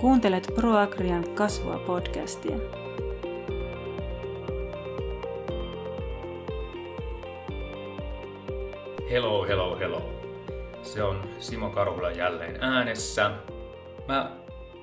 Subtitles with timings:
[0.00, 2.56] Kuuntelet ProAgrian kasvua podcastia.
[9.10, 10.12] Hello, hello, hello.
[10.82, 13.30] Se on Simo Karhula jälleen äänessä.
[14.08, 14.36] Mä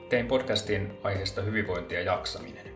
[0.10, 2.76] tein podcastin aiheesta hyvinvointi ja jaksaminen.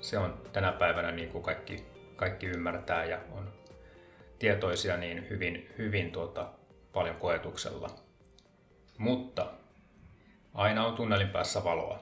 [0.00, 1.84] Se on tänä päivänä, niin kuin kaikki,
[2.16, 3.52] kaikki ymmärtää ja on
[4.38, 6.48] tietoisia, niin hyvin, hyvin tuota,
[6.92, 7.90] paljon koetuksella.
[8.98, 9.59] Mutta
[10.54, 11.98] aina on tunnelin päässä valoa.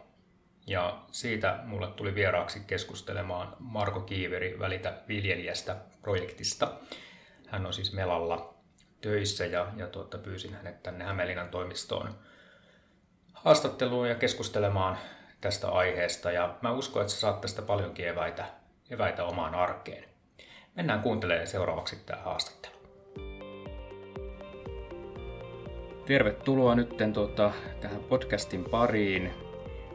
[0.66, 6.72] Ja siitä mulle tuli vieraaksi keskustelemaan Marko Kiiveri Välitä viljelijästä projektista.
[7.46, 8.54] Hän on siis Melalla
[9.00, 12.14] töissä ja, ja tuota, pyysin hänet tänne Hämeenlinnan toimistoon
[13.32, 14.98] haastatteluun ja keskustelemaan
[15.40, 16.30] tästä aiheesta.
[16.30, 18.46] Ja mä uskon, että sä saat tästä paljonkin eväitä,
[18.90, 20.04] eväitä omaan arkeen.
[20.74, 22.77] Mennään kuuntelemaan seuraavaksi tämä haastattelu.
[26.08, 29.30] Tervetuloa nyt tuota, tähän podcastin pariin.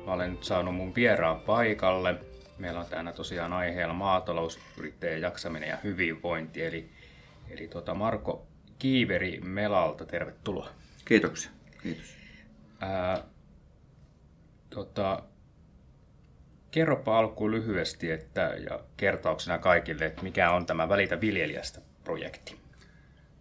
[0.05, 2.15] Mä olen nyt saanut mun vieraan paikalle.
[2.57, 6.63] Meillä on täällä tosiaan aiheella maatalousyrittäjän jaksaminen ja hyvinvointi.
[6.63, 6.89] Eli,
[7.49, 8.47] eli tuota Marko
[8.79, 10.69] Kiiveri Melalta, tervetuloa.
[11.05, 11.51] Kiitoksia.
[11.83, 12.15] Kiitos.
[12.81, 13.23] Ää,
[14.69, 15.23] tota,
[16.71, 22.55] kerropa alkuun lyhyesti että, ja kertauksena kaikille, että mikä on tämä Välitä viljelijästä projekti?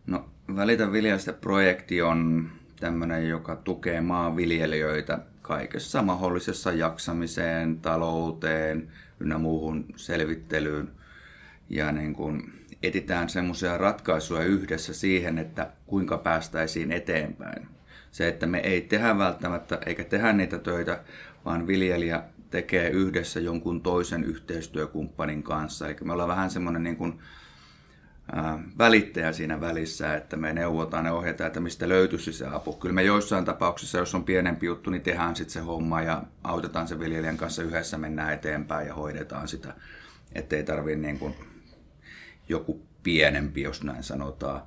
[0.06, 2.50] No, Välitä viljelijästä projekti on
[2.82, 8.88] tämmöinen, joka tukee maanviljelijöitä kaikessa mahdollisessa jaksamiseen, talouteen
[9.20, 10.90] ynnä muuhun selvittelyyn.
[11.70, 17.68] Ja niin kuin etitään semmoisia ratkaisuja yhdessä siihen, että kuinka päästäisiin eteenpäin.
[18.10, 21.00] Se, että me ei tehdä välttämättä eikä tehdä niitä töitä,
[21.44, 25.86] vaan viljelijä tekee yhdessä jonkun toisen yhteistyökumppanin kanssa.
[25.86, 27.18] Eli me ollaan vähän semmoinen niin kuin,
[28.78, 32.72] välittäjä siinä välissä, että me neuvotaan ja ohjataan, että mistä löytyisi se apu.
[32.72, 36.88] Kyllä me joissain tapauksissa, jos on pienempi juttu, niin tehdään sitten se homma ja autetaan
[36.88, 39.74] se viljelijän kanssa yhdessä, mennään eteenpäin ja hoidetaan sitä,
[40.34, 41.34] ettei tarvitse niin kuin
[42.48, 44.62] joku pienempi, jos näin sanotaan.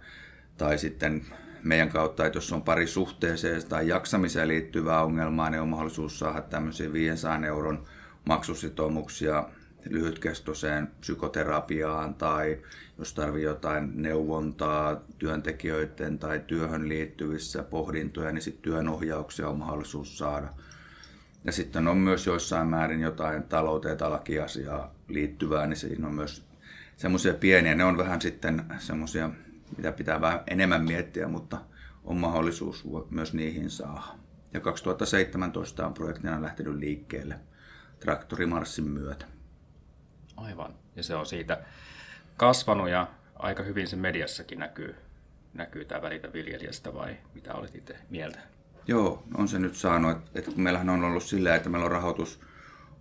[0.58, 1.26] Tai sitten
[1.64, 6.42] meidän kautta, että jos on pari suhteeseen tai jaksamiseen liittyvää ongelmaa, niin on mahdollisuus saada
[6.42, 7.86] tämmöisiä 500 euron
[8.26, 9.50] maksusitoumuksia
[9.90, 12.57] lyhytkestoiseen psykoterapiaan tai
[12.97, 20.47] jos tarvii jotain neuvontaa työntekijöiden tai työhön liittyvissä pohdintoja, niin sitten työnohjauksia on mahdollisuus saada.
[21.44, 26.44] Ja sitten on myös joissain määrin jotain talouteen tai lakiasiaa liittyvää, niin siinä on myös
[26.97, 29.29] semmoisia pieniä, ne on vähän sitten semmoisia,
[29.78, 31.57] mitä pitää vähän enemmän miettiä, mutta
[32.03, 34.03] on mahdollisuus myös niihin saada.
[34.53, 37.35] Ja 2017 on projektina lähtenyt liikkeelle
[38.00, 39.34] traktorimarssin myötä.
[40.38, 40.73] Aivan.
[40.96, 41.62] Ja se on siitä
[42.38, 44.96] kasvanut ja aika hyvin se mediassakin näkyy,
[45.53, 48.40] näkyy tämä välitä viljelijästä vai mitä olet itse mieltä?
[48.88, 52.40] Joo, on se nyt saanut, että, että meillähän on ollut sillä, että meillä on rahoitus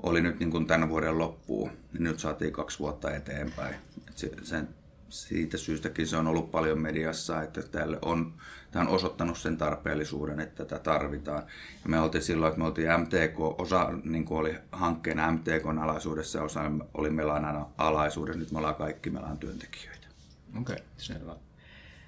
[0.04, 3.74] oli nyt niin kuin tämän vuoden loppuun, niin nyt saatiin kaksi vuotta eteenpäin.
[4.08, 4.68] Et se, sen,
[5.08, 8.34] siitä syystäkin se on ollut paljon mediassa, että tälle on,
[8.74, 11.42] tämä on osoittanut sen tarpeellisuuden, että tätä tarvitaan.
[11.84, 16.42] Ja me oltiin silloin, että me oltiin MTK, osa niin kuin oli hankkeen MTK alaisuudessa
[16.42, 16.60] osa
[16.94, 18.38] oli Melan alaisuudessa.
[18.38, 20.06] Nyt me ollaan kaikki Melan työntekijöitä.
[20.60, 21.36] Okei, okay, selvä.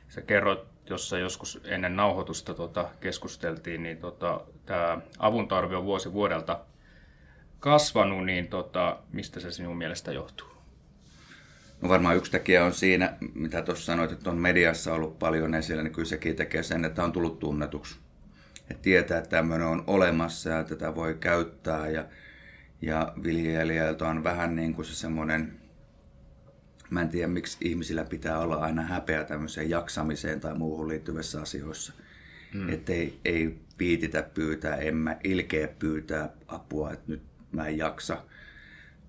[0.09, 0.60] Sä kerroit
[0.91, 6.60] jossa joskus ennen nauhoitusta tota, keskusteltiin, niin tota, tämä avun tarve on vuosi vuodelta
[7.60, 10.56] kasvanut, niin tota, mistä se sinun mielestä johtuu?
[11.82, 15.82] No varmaan yksi tekijä on siinä, mitä tuossa sanoit, että on mediassa ollut paljon esillä,
[15.82, 17.97] niin kyllä sekin tekee sen, että on tullut tunnetuksi.
[18.70, 22.04] Että tietää, että tämmöinen on olemassa ja tätä voi käyttää ja,
[22.82, 25.53] ja viljelijältä on vähän niin kuin se semmoinen,
[26.91, 31.93] mä en tiedä miksi ihmisillä pitää olla aina häpeä tämmöiseen jaksamiseen tai muuhun liittyvissä asioissa.
[32.53, 32.69] Hmm.
[32.69, 37.22] Että ei, ei viititä pyytää, en mä ilkeä pyytää apua, että nyt
[37.53, 38.22] mä en jaksa.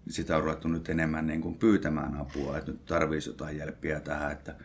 [0.09, 4.31] Sitä on ruvettu nyt enemmän niin kuin pyytämään apua, että nyt tarvitsisi jotain jälppiä tähän,
[4.31, 4.55] että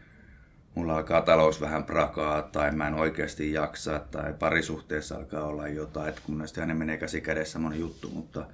[0.74, 6.08] mulla alkaa talous vähän prakaa tai mä en oikeasti jaksa tai parisuhteessa alkaa olla jotain,
[6.08, 8.46] että kun näistä ne menee käsi kädessä moni juttu, mutta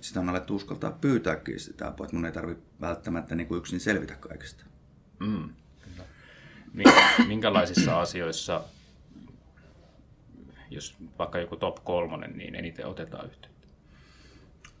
[0.00, 3.80] sitä on alettu uskaltaa pyytääkin sitä apua, että mun ei tarvitse välttämättä niin kuin yksin
[3.80, 4.64] selvitä kaikesta.
[5.20, 5.48] Mm,
[7.26, 8.64] Minkälaisissa asioissa,
[10.70, 13.47] jos vaikka joku top kolmonen, niin eniten otetaan yhteyttä?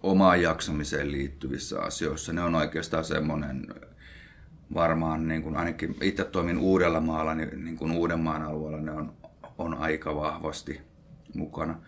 [0.02, 2.32] Omaan jaksamiseen liittyvissä asioissa.
[2.32, 3.66] Ne on oikeastaan semmoinen,
[4.74, 9.12] varmaan niin kuin ainakin itse toimin Uudellamaalla, niin, niin kuin Uudenmaan alueella ne on,
[9.58, 10.80] on aika vahvasti
[11.34, 11.80] mukana.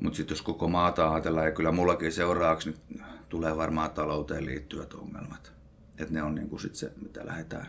[0.00, 4.94] Mutta sitten jos koko maata ajatellaan, ja kyllä mullakin seuraavaksi nyt tulee varmaan talouteen liittyvät
[4.94, 5.52] ongelmat.
[5.98, 7.66] Että ne on niin kuin sit se, mitä lähdetään,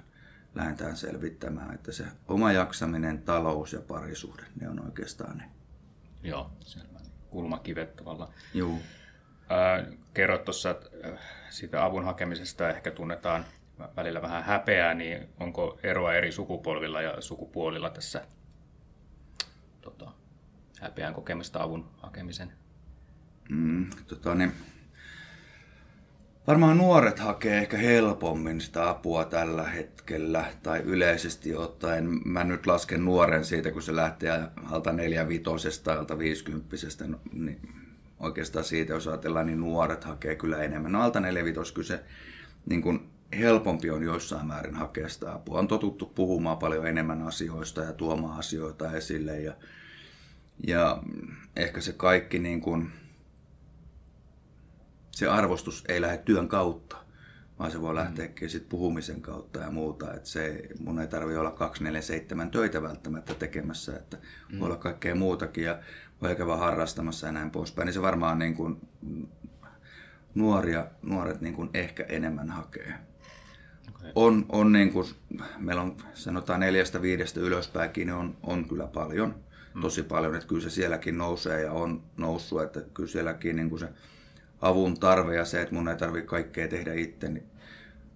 [0.55, 1.73] lähdetään selvittämään.
[1.73, 5.43] Että se oma jaksaminen, talous ja parisuhde, ne on oikeastaan ne.
[6.23, 6.99] Joo, selvä.
[7.29, 8.33] kulmakivet tavallaan.
[8.53, 8.79] Juu.
[9.51, 10.75] Ää, kerrot tuossa
[11.49, 13.45] siitä avun hakemisesta ehkä tunnetaan
[13.95, 18.21] välillä vähän häpeää, niin onko eroa eri sukupolvilla ja sukupuolilla tässä
[19.81, 20.11] tota,
[20.81, 22.53] häpeän kokemista avun hakemisen?
[23.49, 24.51] Mm, tota, niin,
[26.47, 32.19] varmaan nuoret hakee ehkä helpommin sitä apua tällä hetkellä, tai yleisesti ottaen.
[32.25, 34.31] Mä nyt lasken nuoren siitä, kun se lähtee
[34.71, 34.93] alta
[35.27, 37.61] vitosesta, alta viisikymppisestä, no, niin
[38.21, 40.91] oikeastaan siitä, jos ajatellaan, niin nuoret hakee kyllä enemmän.
[40.91, 42.03] No alta vitos kyllä se
[42.65, 45.59] niin kuin helpompi on joissain määrin hakea sitä apua.
[45.59, 49.53] On totuttu puhumaan paljon enemmän asioista ja tuomaan asioita esille ja,
[50.67, 51.03] ja
[51.55, 52.91] ehkä se kaikki niin kuin,
[55.11, 56.97] se arvostus ei lähde työn kautta,
[57.59, 60.13] vaan se voi lähteäkin sit puhumisen kautta ja muuta.
[60.13, 64.17] Et se, mun ei tarvi olla 247 töitä välttämättä tekemässä, että
[64.51, 64.59] mm.
[64.59, 65.79] voi olla kaikkea muutakin ja
[66.21, 67.85] voi käydä harrastamassa ja näin poispäin.
[67.85, 68.81] Niin se varmaan niin kuin,
[70.35, 72.93] nuoria, nuoret niin kuin ehkä enemmän hakee.
[73.89, 74.11] Okay.
[74.15, 75.07] On, on niin kuin,
[75.57, 79.35] meillä on sanotaan neljästä viidestä ylöspäinkin, niin on, on kyllä paljon,
[79.75, 79.81] mm.
[79.81, 83.79] tosi paljon, että kyllä se sielläkin nousee ja on noussut, että kyllä sielläkin niin kuin
[83.79, 83.89] se
[84.61, 87.45] avun tarve ja se, että mun ei tarvitse kaikkea tehdä itse, niin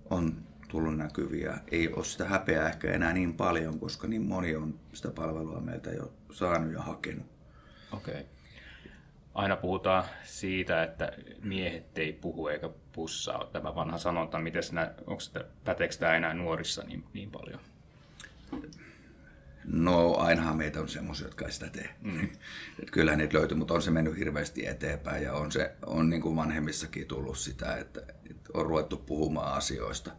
[0.09, 0.35] on
[0.67, 1.57] tullut näkyviä.
[1.71, 5.89] Ei ole sitä häpeää ehkä enää niin paljon, koska niin moni on sitä palvelua meiltä
[5.89, 7.34] jo saanut ja hakenut.
[7.91, 8.13] Okei.
[8.13, 8.25] Okay.
[9.33, 11.11] Aina puhutaan siitä, että
[11.43, 13.49] miehet ei puhu eikä pussaa.
[13.53, 17.59] Tämä vanha sanonta, miten sinä, onko sitä, päteekö tämä enää nuorissa niin, niin paljon?
[19.63, 21.89] No ainahan meitä on semmoisia, jotka ei sitä tee.
[22.01, 22.29] Mm.
[22.83, 26.21] Et kyllähän niitä löytyy, mutta on se mennyt hirveästi eteenpäin ja on, se, on niin
[26.21, 30.11] kuin vanhemmissakin tullut sitä, että, että on ruvettu puhumaan asioista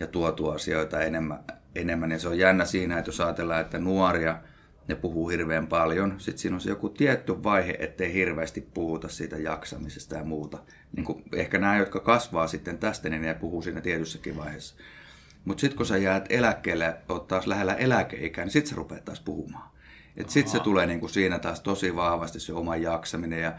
[0.00, 1.44] ja tuotu asioita enemmän,
[1.74, 2.10] enemmän.
[2.10, 4.40] Ja se on jännä siinä, että jos ajatellaan, että nuoria
[4.90, 6.14] ne puhuu hirveän paljon.
[6.18, 10.58] Sitten siinä on se joku tietty vaihe, ettei hirveästi puhuta siitä jaksamisesta ja muuta.
[10.96, 14.74] Niin kuin ehkä nämä, jotka kasvaa sitten tästä, niin ne puhuu siinä tietyssäkin vaiheessa.
[15.44, 19.20] Mutta sitten kun sä jäät eläkkeelle, oot taas lähellä eläkeikää, niin sitten sä rupeat taas
[19.20, 19.70] puhumaan.
[20.16, 23.52] Sitten se tulee niinku siinä taas tosi vahvasti se oma jaksaminen ja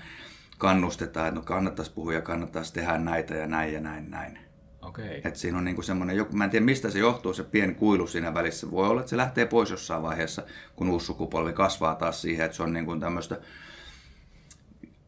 [0.58, 4.51] kannustetaan, että no kannattaisi puhua ja kannattaisi tehdä näitä ja näin ja näin näin.
[4.92, 5.22] Okay.
[5.24, 8.34] Että siinä on niinku semmoinen, mä en tiedä mistä se johtuu, se pieni kuilu siinä
[8.34, 8.72] välissä.
[8.72, 10.44] Voi olla, että se lähtee pois jossain vaiheessa,
[10.76, 13.42] kun uusi sukupolvi kasvaa taas siihen, että se on niinku tämmöistä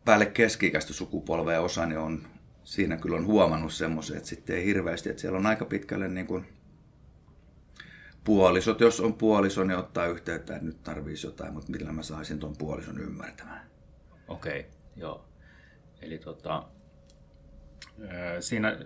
[0.05, 2.27] päälle keski-ikäistä sukupolvea osa, niin on,
[2.63, 6.27] siinä kyllä on huomannut semmoisen, että sitten ei hirveästi, että siellä on aika pitkälle niin
[6.27, 6.45] kuin
[8.23, 12.39] puolisot, jos on puoliso, niin ottaa yhteyttä, että nyt tarvitsisi jotain, mutta millä mä saisin
[12.39, 13.69] tuon puolison ymmärtämään.
[14.27, 15.25] Okei, okay, joo.
[16.01, 16.63] Eli tota,
[18.39, 18.77] siinä,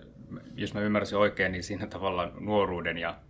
[0.54, 3.20] jos mä ymmärsin oikein, niin siinä tavallaan nuoruuden ja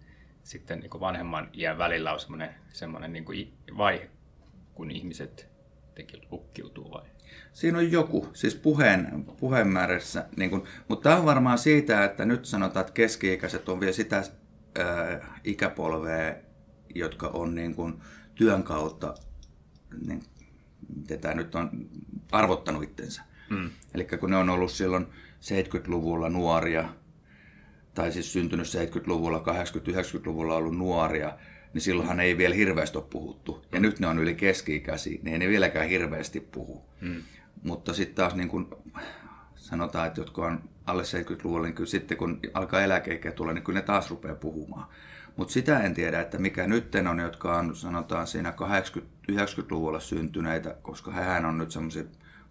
[0.42, 4.10] sitten niin vanhemman iän välillä on semmoinen, semmoinen niin kuin vaihe,
[4.74, 5.48] kun ihmiset
[5.94, 7.02] teki lukkiutuu vai?
[7.52, 12.24] Siinä on joku, siis puheen, puheen määrässä, niin kuin, mutta tämä on varmaan siitä, että
[12.24, 16.34] nyt sanotaan, että keski-ikäiset on vielä sitä äh, ikäpolvea,
[16.94, 18.00] jotka on niin kuin
[18.34, 19.14] työn kautta,
[20.06, 20.22] niin,
[20.96, 21.70] miten tämä nyt on,
[22.32, 23.22] arvottanut itsensä.
[23.50, 23.70] Mm.
[23.94, 25.06] Eli kun ne on ollut silloin
[25.40, 26.88] 70-luvulla nuoria,
[27.94, 31.38] tai siis syntynyt 70-luvulla, 80-90-luvulla ollut nuoria,
[31.74, 33.64] niin silloinhan ei vielä hirveästi ole puhuttu.
[33.72, 36.84] Ja nyt ne on yli keski-ikäisiä, niin ei ne vieläkään hirveästi puhu.
[37.00, 37.22] Mm.
[37.62, 38.76] Mutta sitten taas niin kun
[39.56, 43.78] sanotaan, että jotka on alle 70-luvulla, niin kyllä sitten kun alkaa eläkeikä tulla, niin kyllä
[43.78, 44.88] ne taas rupeaa puhumaan.
[45.36, 48.54] Mutta sitä en tiedä, että mikä nyt on, jotka on sanotaan siinä
[49.30, 52.04] 80-90-luvulla syntyneitä, koska hän on nyt semmoisia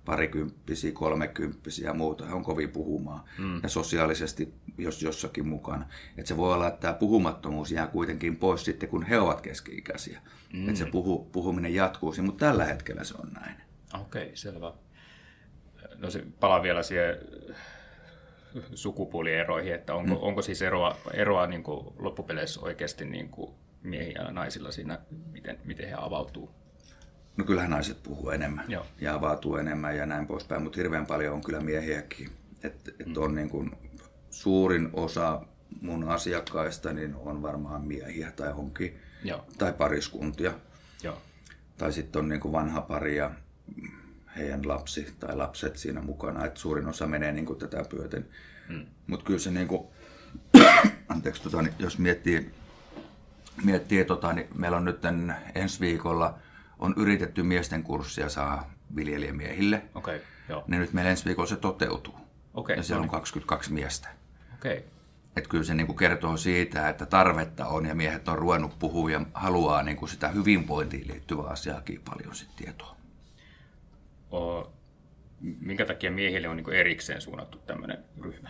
[0.08, 3.24] parikymppisiä, kolmekymppisiä ja muuta, he on kovin puhumaan.
[3.38, 3.60] Mm.
[3.64, 5.86] Ja sosiaalisesti jos jossakin mukana.
[6.18, 10.22] Että se voi olla, että tämä puhumattomuus jää kuitenkin pois sitten, kun he ovat keski-ikäisiä.
[10.54, 10.68] Mm.
[10.68, 13.56] Että se puhu, puhuminen jatkuu, mutta tällä hetkellä se on näin.
[13.94, 14.74] Okei, okay, selvä.
[15.96, 17.18] No se palaa vielä siihen
[18.74, 20.22] sukupuolieroihin, että onko, mm.
[20.22, 23.52] onko siis eroa, eroa niin kuin loppupeleissä oikeasti niin kuin
[23.84, 25.00] miehillä ja naisilla siinä,
[25.32, 26.57] miten, miten he avautuu?
[27.38, 28.86] No kyllähän naiset puhuu enemmän Joo.
[29.01, 32.29] ja avautuu enemmän ja näin poispäin, mutta hirveän paljon on kyllä miehiäkin.
[32.63, 33.13] Et, et mm.
[33.17, 33.72] on niin kuin,
[34.29, 35.41] suurin osa
[35.82, 39.46] mun asiakkaista niin on varmaan miehiä tai onkin, Joo.
[39.58, 40.53] tai pariskuntia.
[41.03, 41.22] Joo.
[41.77, 43.32] Tai sitten on niin kuin vanha pari ja
[44.38, 48.27] heidän lapsi tai lapset siinä mukana, että suurin osa menee niin kuin tätä pyöten.
[48.70, 48.86] Mm.
[49.08, 49.88] Mutta kyllä se, niin kuin,
[51.10, 52.51] anteeksi, tota, niin jos miettii,
[53.63, 55.01] miettii tota, niin meillä on nyt
[55.56, 56.39] ensi viikolla
[56.80, 59.84] on yritetty miesten kurssia saa viljelijämiehille.
[59.96, 60.20] Okay,
[60.50, 60.64] joo.
[60.68, 62.16] Niin nyt meillä ensi viikolla se toteutuu.
[62.54, 63.10] Okay, ja siellä no niin.
[63.10, 64.10] on 22 miestä.
[64.56, 64.82] Okay.
[65.38, 69.12] Että kyllä se niin kuin kertoo siitä, että tarvetta on ja miehet on ruvennut puhua
[69.12, 72.96] ja haluaa niin kuin sitä hyvinvointiin liittyvää asiaakin paljon sit tietoa.
[74.32, 74.72] O,
[75.62, 78.50] minkä takia miehille on niin erikseen suunnattu tämmöinen ryhmä?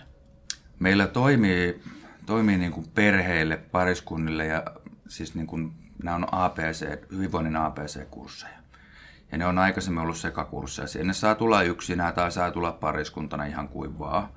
[0.79, 1.81] Meillä toimii,
[2.25, 4.63] toimii niin kuin perheille, pariskunnille ja
[5.07, 5.71] siis niin kuin,
[6.03, 8.57] nämä on APC, hyvinvoinnin APC-kursseja.
[9.31, 10.87] Ja ne on aikaisemmin ollut sekakursseja.
[10.87, 14.29] Sinne saa tulla yksinään tai saa tulla pariskuntana ihan kuin vaan.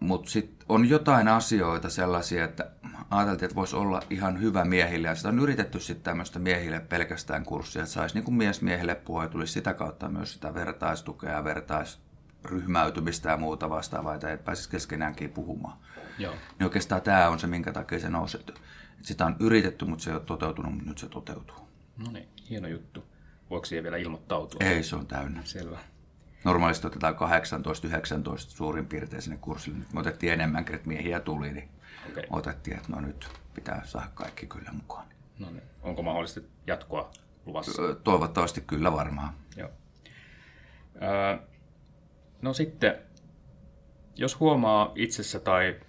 [0.00, 2.70] Mutta sitten on jotain asioita sellaisia, että
[3.10, 5.08] ajateltiin, että voisi olla ihan hyvä miehille.
[5.08, 8.94] Ja sitä on yritetty sitten tämmöistä miehille pelkästään kurssia, että saisi niin kuin mies miehelle
[8.94, 14.70] puhua ja tulisi sitä kautta myös sitä vertaistukea ja vertaisryhmäytymistä ja muuta vastaavaa, että pääsisi
[14.70, 15.78] keskenäänkin puhumaan.
[16.18, 16.32] Joo.
[16.32, 18.08] Niin oikeastaan tämä on se, minkä takia se
[18.96, 19.06] nousee.
[19.06, 21.56] Sitä on yritetty, mutta se ei ole toteutunut, mutta nyt se toteutuu.
[21.96, 23.04] No niin, hieno juttu.
[23.50, 24.60] Voiko siihen vielä ilmoittautua?
[24.68, 25.40] Ei, se on täynnä.
[25.44, 25.78] Selvä.
[26.44, 27.18] Normaalisti otetaan 18-19
[28.36, 29.78] suurin piirtein sinne kurssille.
[29.78, 31.68] Nyt me otettiin enemmän, että miehiä tuli, niin
[32.10, 32.24] okay.
[32.30, 35.06] otettiin, että no nyt pitää saada kaikki kyllä mukaan.
[35.38, 35.62] No niin.
[35.82, 37.10] Onko mahdollisesti jatkoa
[37.46, 37.94] luvassa?
[38.04, 39.34] Toivottavasti kyllä varmaan.
[39.56, 39.70] Joo.
[41.02, 41.38] Öö,
[42.42, 42.98] no sitten,
[44.16, 45.80] jos huomaa itsessä tai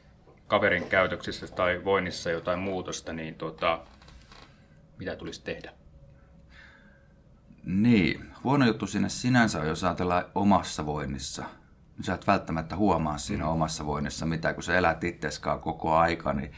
[0.47, 3.79] kaverin käytöksissä tai voinnissa jotain muutosta, niin tota,
[4.97, 5.71] mitä tulisi tehdä?
[7.65, 11.43] Niin, huono juttu sinne sinänsä on, jos ajatellaan omassa voinnissa.
[11.97, 13.49] Niin sä et välttämättä huomaa siinä mm.
[13.49, 16.51] omassa voinnissa mitä, kun sä elät itseskaan koko aika, niin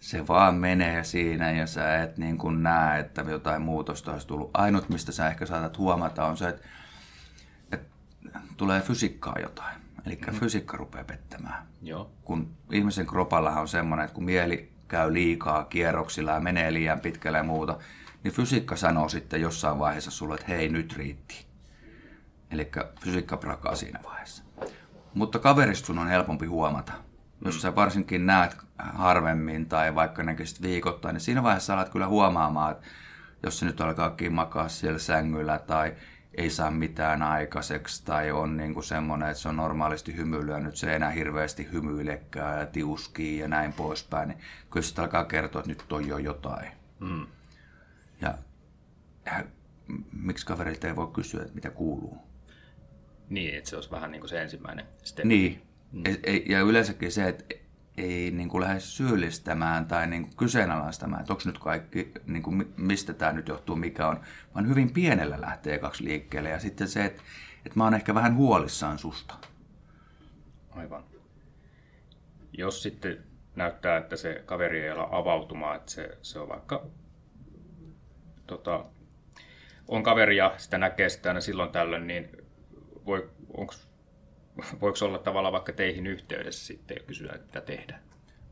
[0.00, 4.50] se vaan menee siinä ja sä et niin kuin näe, että jotain muutosta olisi tullut.
[4.54, 6.68] Ainut, mistä sä ehkä saatat huomata, on se, että,
[7.72, 7.88] että
[8.56, 9.87] tulee fysiikkaa jotain.
[10.08, 10.34] Eli mm.
[10.34, 11.66] fysiikka rupeaa pettämään.
[11.82, 12.10] Joo.
[12.24, 17.38] Kun ihmisen kropallahan on semmoinen, että kun mieli käy liikaa kierroksilla ja menee liian pitkälle
[17.38, 17.78] ja muuta,
[18.24, 21.46] niin fysiikka sanoo sitten jossain vaiheessa sulle, että hei, nyt riitti.
[22.50, 24.42] Eli fysiikka prakaa siinä vaiheessa.
[25.14, 26.92] Mutta kaverista sun on helpompi huomata.
[27.44, 27.60] Jos mm.
[27.60, 32.86] sä varsinkin näet harvemmin tai vaikka näkisit viikoittain, niin siinä vaiheessa alat kyllä huomaamaan, että
[33.42, 35.94] jos se nyt alkaakin makaa siellä sängyllä tai
[36.38, 40.76] ei saa mitään aikaiseksi tai on niin kuin semmoinen, että se on normaalisti hymyilyä, nyt
[40.76, 44.38] se ei enää hirveästi hymyilekään ja tiuskii ja näin poispäin, niin
[44.70, 46.70] kyllä sitä alkaa kertoa, että nyt on jo jotain.
[47.00, 47.26] Mm.
[48.20, 48.34] Ja,
[49.26, 49.44] ja
[50.12, 52.18] miksi kaverit ei voi kysyä, että mitä kuuluu?
[53.28, 55.24] Niin, että se olisi vähän niin kuin se ensimmäinen step.
[55.24, 56.02] Niin, mm.
[56.46, 57.44] ja yleensäkin se, että
[57.98, 62.74] ei niin kuin lähde syyllistämään tai niin kuin kyseenalaistamaan, että onko nyt kaikki, niin kuin,
[62.76, 64.20] mistä tämä nyt johtuu, mikä on,
[64.54, 66.48] vaan hyvin pienellä lähtee kaksi liikkeelle.
[66.48, 67.22] Ja sitten se, että,
[67.66, 69.34] että mä oon ehkä vähän huolissaan susta.
[70.70, 71.04] Aivan.
[72.52, 73.24] Jos sitten
[73.56, 76.86] näyttää, että se kaveri ei ala avautumaan, että se, se on vaikka
[78.46, 78.84] tota,
[79.88, 82.28] on kaveri ja sitä näkee sitä aina silloin tällöin, niin
[83.06, 83.87] voi, onks,
[84.80, 88.00] voiko olla tavallaan vaikka teihin yhteydessä sitten ja kysyä, että mitä tehdä,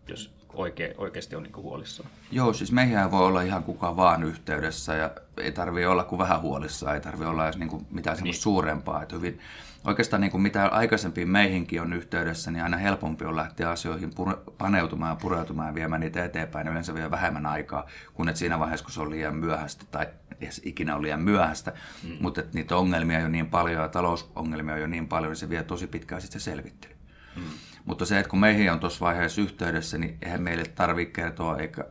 [0.09, 2.09] jos oikein, oikeasti on niin huolissaan?
[2.31, 5.11] Joo, siis meihän voi olla ihan kuka vaan yhteydessä ja
[5.41, 8.35] ei tarvi olla kuin vähän huolissaan, ei tarvi olla edes niin kuin mitään niin.
[8.35, 9.03] suurempaa.
[9.03, 9.39] Että hyvin,
[9.85, 14.53] oikeastaan niin kuin mitä aikaisempiin meihinkin on yhteydessä, niin aina helpompi on lähteä asioihin pure-
[14.59, 16.69] paneutumaan ja pureutumaan ja viemään niitä eteenpäin.
[16.69, 20.07] Yleensä vie vähemmän aikaa, kun et siinä vaiheessa, kun se on liian myöhäistä tai
[20.41, 21.73] edes ikinä on liian myöhäistä.
[22.03, 22.17] Mm.
[22.21, 25.37] Mutta että niitä ongelmia on jo niin paljon ja talousongelmia on jo niin paljon, niin
[25.37, 26.95] se vie tosi pitkään sitten se selvittely.
[27.37, 27.43] Mm.
[27.87, 31.85] Mutta se, että kun meihin on tuossa vaiheessa yhteydessä, niin eihän meille tarvitse kertoa, eikä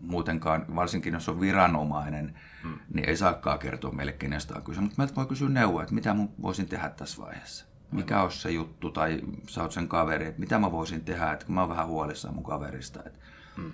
[0.00, 2.78] muutenkaan, varsinkin jos on viranomainen, mm.
[2.94, 4.80] niin ei saakaan kertoa meille kenestä on kyse.
[4.80, 7.66] Mutta meiltä voi kysyä neuvoa, että mitä mun voisin tehdä tässä vaiheessa.
[7.92, 11.46] Mikä on se juttu, tai sä oot sen kaveri, että mitä mä voisin tehdä, että
[11.46, 13.18] kun mä oon vähän huolissaan mun kaverista, että
[13.56, 13.72] mm.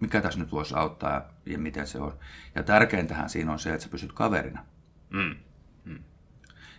[0.00, 2.18] mikä tässä nyt voisi auttaa ja miten se on.
[2.54, 4.64] Ja tärkeintähän siinä on se, että sä pysyt kaverina.
[5.10, 5.36] Mm.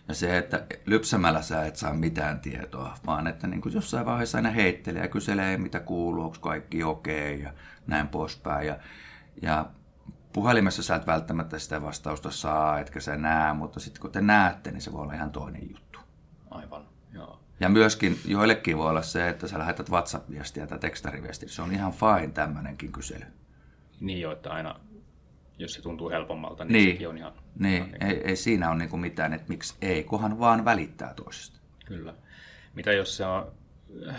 [0.08, 4.38] Ja se, että lypsämällä sä et saa mitään tietoa, vaan että niin kuin jossain vaiheessa
[4.38, 7.52] aina heittelee ja kyselee, mitä kuuluu, onko kaikki okei okay, ja
[7.86, 8.66] näin poispäin.
[8.66, 8.78] Ja,
[9.42, 9.66] ja
[10.32, 14.70] puhelimessa sä et välttämättä sitä vastausta saa, etkä sä näe, mutta sitten kun te näette,
[14.70, 15.98] niin se voi olla ihan toinen juttu.
[16.50, 17.40] Aivan, joo.
[17.60, 21.48] Ja myöskin joillekin voi olla se, että sä lähetät WhatsApp-viestiä tai tekstariviestiä.
[21.48, 23.24] Se on ihan fine tämmöinenkin kysely.
[24.00, 24.80] Niin jo, että aina
[25.58, 27.32] jos se tuntuu helpommalta, niin, niin sekin on ihan...
[27.58, 31.14] Niin, ihan niin ei, ei siinä ole niin mitään, että miksi ei, kohan vaan välittää
[31.14, 31.58] toisesta.
[31.84, 32.14] Kyllä.
[32.74, 33.52] Mitä jos se on,
[34.08, 34.16] äh,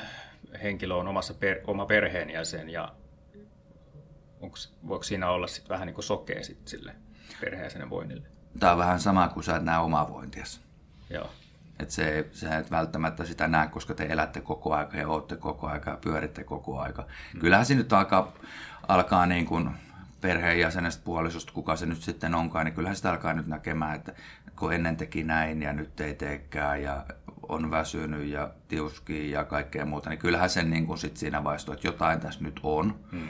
[0.63, 2.95] henkilö on omassa per, oma perheenjäsen ja
[4.41, 6.95] onks, voiko siinä olla sit vähän niin kuin sokea sit sille
[7.41, 8.27] perheenjäsenen voinnille?
[8.59, 10.59] Tämä on vähän sama kuin sä et näe omaa vointiasi.
[11.09, 11.29] Joo.
[11.79, 15.67] Että se, se et välttämättä sitä näe, koska te elätte koko aika ja olette koko
[15.67, 17.07] aika ja pyöritte koko aika.
[17.31, 17.41] Hmm.
[17.41, 18.33] Kyllähän se nyt alkaa,
[18.87, 19.69] alkaa niin kuin
[20.21, 24.13] perheenjäsenestä, puolisosta, kuka se nyt sitten onkaan, niin kyllähän sitä alkaa nyt näkemään, että
[24.55, 27.05] kun ennen teki näin ja nyt ei teekään ja
[27.49, 31.73] on väsynyt ja tiuskii ja kaikkea muuta, niin kyllähän sen niin kuin sit siinä vaiheessa,
[31.73, 32.99] että jotain tässä nyt on.
[33.11, 33.27] Hmm.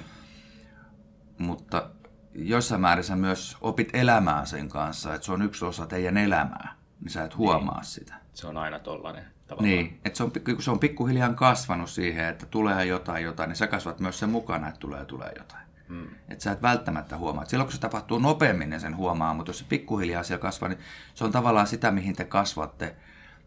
[1.37, 1.89] Mutta
[2.35, 6.75] jossain määrin sä myös opit elämään sen kanssa, että se on yksi osa teidän elämää.
[7.01, 7.85] niin sä et huomaa niin.
[7.85, 8.15] sitä.
[8.33, 9.75] Se on aina tollainen tavallaan.
[9.75, 13.67] Niin, että se on, se on pikkuhiljaa kasvanut siihen, että tulee jotain jotain, niin sä
[13.67, 15.68] kasvat myös sen mukana, että tulee tulee jotain.
[15.89, 16.07] Hmm.
[16.29, 17.43] Että sä et välttämättä huomaa.
[17.43, 20.69] Et silloin kun se tapahtuu nopeammin, niin sen huomaa, mutta jos se pikkuhiljaa siellä kasvaa,
[20.69, 20.79] niin
[21.13, 22.95] se on tavallaan sitä, mihin te kasvatte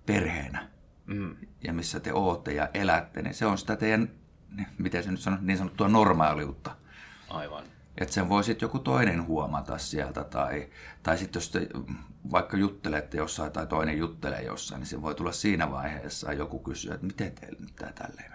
[0.07, 0.69] perheenä.
[1.07, 1.37] Hmm.
[1.65, 4.11] Ja missä te ootte ja elätte, niin se on sitä teidän,
[4.79, 6.77] miten se nyt sanoo, niin sanottua normaaliutta.
[7.29, 7.65] Aivan.
[7.99, 10.69] Että sen voi sitten joku toinen huomata sieltä, tai,
[11.03, 11.69] tai sitten jos te
[12.31, 16.95] vaikka juttelette jossain tai toinen juttelee jossain, niin se voi tulla siinä vaiheessa joku kysyä,
[16.95, 18.32] että miten teillä nyt tämä tälleen.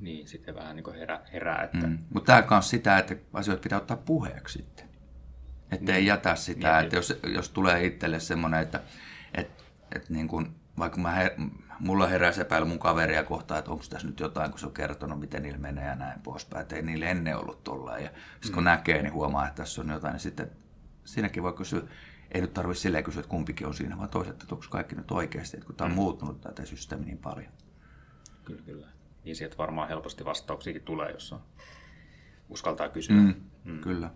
[0.00, 1.20] Niin, sitten vähän niin kuin herää.
[1.32, 1.86] herää että...
[1.86, 1.98] mm.
[2.14, 4.88] Mutta tämä on myös sitä, että asioita pitää ottaa puheeksi sitten.
[5.72, 5.94] Että niin.
[5.94, 8.80] ei jätä sitä, niin, että jos, jos tulee itselle semmoinen, että,
[9.34, 11.30] että, että niin kuin, vaikka mä her,
[11.80, 15.20] mulla heräsi epäily mun kaveria kohtaan, että onko tässä nyt jotain, kun se on kertonut,
[15.20, 16.62] miten niillä menee ja näin poispäin.
[16.62, 18.04] Että ei niille ennen ollut tolleen.
[18.04, 18.64] Ja sitten kun mm.
[18.64, 20.50] näkee, niin huomaa, että tässä on jotain, niin sitten
[21.04, 21.82] siinäkin voi kysyä,
[22.32, 25.10] ei nyt tarvitse silleen kysyä, että kumpikin on siinä, vaan toiset, että onko kaikki nyt
[25.10, 25.96] oikeasti, että kun tämä on mm.
[25.96, 27.52] muuttunut tämä systeemi niin paljon.
[28.44, 28.95] Kyllä, kyllä.
[29.26, 31.40] Niin sieltä varmaan helposti vastauksiakin tulee, jos on,
[32.48, 33.16] uskaltaa kysyä.
[33.16, 33.80] Mm, mm.
[33.80, 34.10] Kyllä.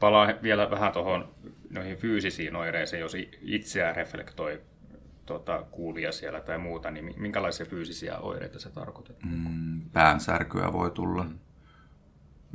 [0.00, 1.34] Palaa vielä vähän tuohon
[1.70, 4.62] noihin fyysisiin oireisiin, jos itseään reflektoi
[5.26, 9.16] tuota, kuulija siellä tai muuta, niin minkälaisia fyysisiä oireita se tarkoittaa?
[9.24, 11.24] Mm, päänsärkyä voi tulla.
[11.24, 11.38] Mm.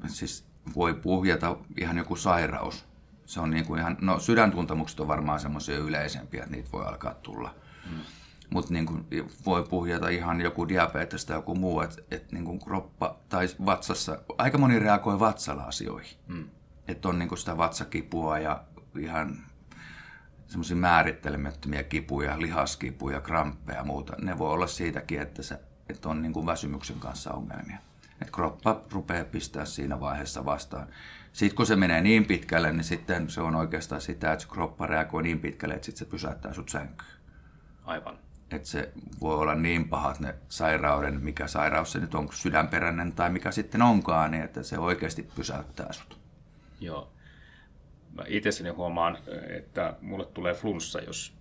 [0.07, 2.85] Siis voi puhjata ihan joku sairaus.
[3.25, 7.13] Se on niin kuin ihan, no sydäntuntemukset on varmaan semmoisia yleisempiä, että niitä voi alkaa
[7.13, 7.55] tulla.
[7.91, 7.99] Mm.
[8.49, 9.05] Mutta niin
[9.45, 14.57] voi puhjata ihan joku diabetes tai joku muu, että et niin kroppa tai vatsassa, aika
[14.57, 16.17] moni reagoi vatsalla asioihin.
[16.27, 16.49] Mm.
[16.87, 18.63] Että on niin kuin sitä vatsakipua ja
[18.99, 19.37] ihan
[20.47, 24.13] semmoisia määrittelemättömiä kipuja, lihaskipuja, kramppeja ja muuta.
[24.21, 27.77] Ne voi olla siitäkin, että, se, että on niin kuin väsymyksen kanssa ongelmia.
[28.21, 30.87] Että kroppa rupeaa pistää siinä vaiheessa vastaan.
[31.33, 34.87] Sitten kun se menee niin pitkälle, niin sitten se on oikeastaan sitä, että se kroppa
[34.87, 37.11] reagoi niin pitkälle, että sitten se pysäyttää sut sänkyyn.
[37.85, 38.19] Aivan.
[38.51, 38.91] Että se
[39.21, 43.81] voi olla niin pahat ne sairauden, mikä sairaus se nyt on, sydänperäinen tai mikä sitten
[43.81, 46.19] onkaan, niin että se oikeasti pysäyttää sut.
[46.79, 47.11] Joo.
[48.13, 49.17] Mä itsessäni huomaan,
[49.57, 51.39] että mulle tulee flunssa, jos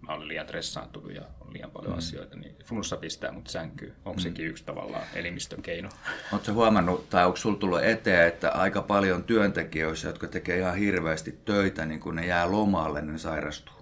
[0.00, 1.98] mä olen liian stressaantunut ja on liian paljon mm.
[1.98, 3.92] asioita, niin flunssa pistää mut sänkyyn.
[4.04, 4.22] Onko mm.
[4.22, 5.88] sekin yksi tavallaan elimistön keino?
[6.32, 11.38] Oletko huomannut, tai onko sulla tullut eteen, että aika paljon työntekijöissä, jotka tekee ihan hirveästi
[11.44, 13.74] töitä, niin kun ne jää lomalle, niin ne sairastuu?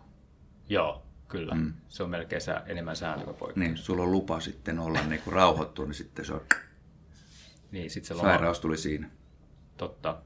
[0.68, 1.54] Joo, kyllä.
[1.54, 1.72] Mm.
[1.88, 3.56] Se on melkein sää, enemmän säännöllä poikkeus.
[3.56, 6.40] Niin, sulla on lupa sitten olla niin kuin rauhoittu, niin sitten se on...
[7.70, 8.28] Niin, sit se loma...
[8.28, 9.10] Sairaus tuli siinä.
[9.76, 10.18] Totta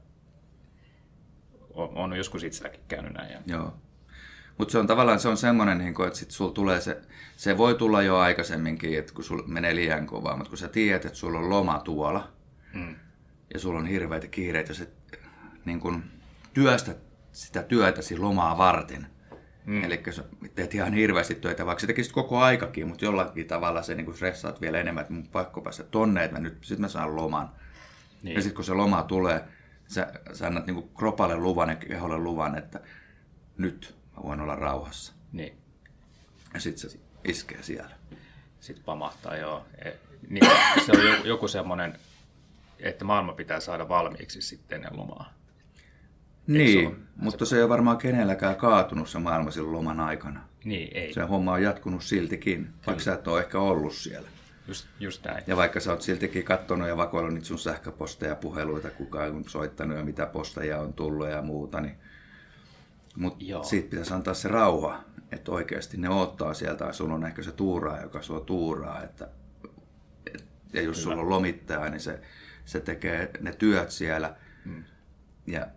[1.73, 3.31] on, on joskus itselläkin käynyt näin.
[3.31, 3.39] Ja...
[3.45, 3.73] Joo.
[4.57, 7.01] Mutta se on tavallaan se on semmoinen, niin että sit sul tulee se,
[7.37, 11.05] se voi tulla jo aikaisemminkin, että kun sulla menee liian kovaa, mutta kun sä tiedät,
[11.05, 12.31] että sulla on loma tuolla
[12.73, 12.95] mm.
[13.53, 14.91] ja sulla on hirveitä kiireitä, se
[15.65, 16.03] niin kun
[16.53, 16.97] työstät
[17.31, 19.07] sitä työtäsi lomaa varten.
[19.65, 19.83] Mm.
[19.83, 20.03] Eli
[20.55, 24.61] teet ihan hirveästi töitä, vaikka sä tekisit koko aikakin, mutta jollakin tavalla se niin stressaat
[24.61, 27.49] vielä enemmän, että mun pakko päästä tonne, että mä nyt sit mä saan loman.
[28.23, 28.35] Niin.
[28.35, 29.43] Ja sitten kun se loma tulee,
[29.87, 32.79] sä, sä annat niin kropalle luvan ja keholle luvan, että
[33.57, 35.13] nyt mä voin olla rauhassa.
[35.31, 35.57] Niin.
[36.53, 37.95] Ja sitten se iskee siellä.
[38.59, 39.65] Sitten pamahtaa, joo.
[39.85, 39.91] E,
[40.29, 40.45] niin,
[40.85, 41.99] se on joku, joku semmoinen,
[42.79, 45.33] että maailma pitää saada valmiiksi sitten ennen lomaa.
[46.47, 50.41] Niin, se mutta se ei ole varmaan kenelläkään kaatunut se maailma silloin loman aikana.
[50.63, 51.13] Niin, ei.
[51.13, 52.77] Se homma on jatkunut siltikin, Kyllä.
[52.87, 54.29] vaikka sä et ole ehkä ollut siellä.
[54.67, 55.43] Just, just näin.
[55.47, 59.97] Ja vaikka sä oot siltikin katsonut ja vakoillut niitä sun sähköposteja, puheluita, kuka on soittanut
[59.97, 61.95] ja mitä posteja on tullut ja muuta, niin
[63.15, 67.43] mutta siitä pitäisi antaa se rauha, että oikeasti ne ottaa sieltä ja sulla on ehkä
[67.43, 69.03] se tuuraa, joka sua tuuraa.
[69.03, 69.27] Että,
[70.33, 71.03] et, ja jos Kyllä.
[71.03, 72.19] sulla on lomittaja, niin se,
[72.65, 74.83] se tekee ne työt siellä hmm.
[75.47, 75.67] ja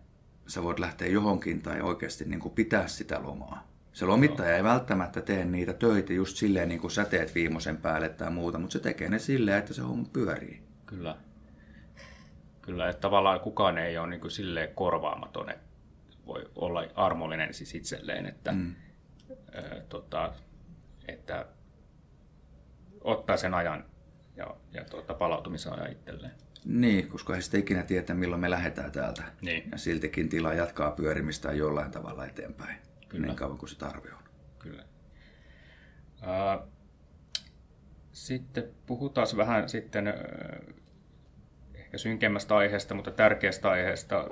[0.46, 3.68] sä voit lähteä johonkin tai oikeasti niin kuin pitää sitä lomaa.
[3.92, 4.56] Se lomittaja Joo.
[4.56, 8.58] ei välttämättä tee niitä töitä just silleen niin kuin sä teet viimeisen päälle tai muuta,
[8.58, 10.62] mutta se tekee ne silleen, että se homma pyörii.
[10.86, 11.16] Kyllä.
[12.62, 15.64] Kyllä, että tavallaan kukaan ei ole niin kuin silleen korvaamaton, että
[16.26, 18.74] voi olla armollinen siis itselleen, että, mm.
[19.54, 20.32] ää, tota,
[21.08, 21.46] että
[23.00, 23.84] ottaa sen ajan
[24.36, 26.32] ja, ja tuota, palautumisen ajan itselleen.
[26.64, 29.22] Niin, koska ei sitten ikinä tietää, milloin me lähdetään täältä.
[29.40, 29.68] Niin.
[29.72, 32.76] Ja siltikin tila jatkaa pyörimistä jollain tavalla eteenpäin.
[33.08, 33.26] Kyllä.
[33.26, 34.22] niin kauan kuin se tarve on.
[34.58, 34.84] Kyllä.
[36.22, 36.68] Uh,
[38.12, 40.74] sitten puhutaan vähän sitten uh,
[41.74, 44.28] ehkä synkemmästä aiheesta, mutta tärkeästä aiheesta.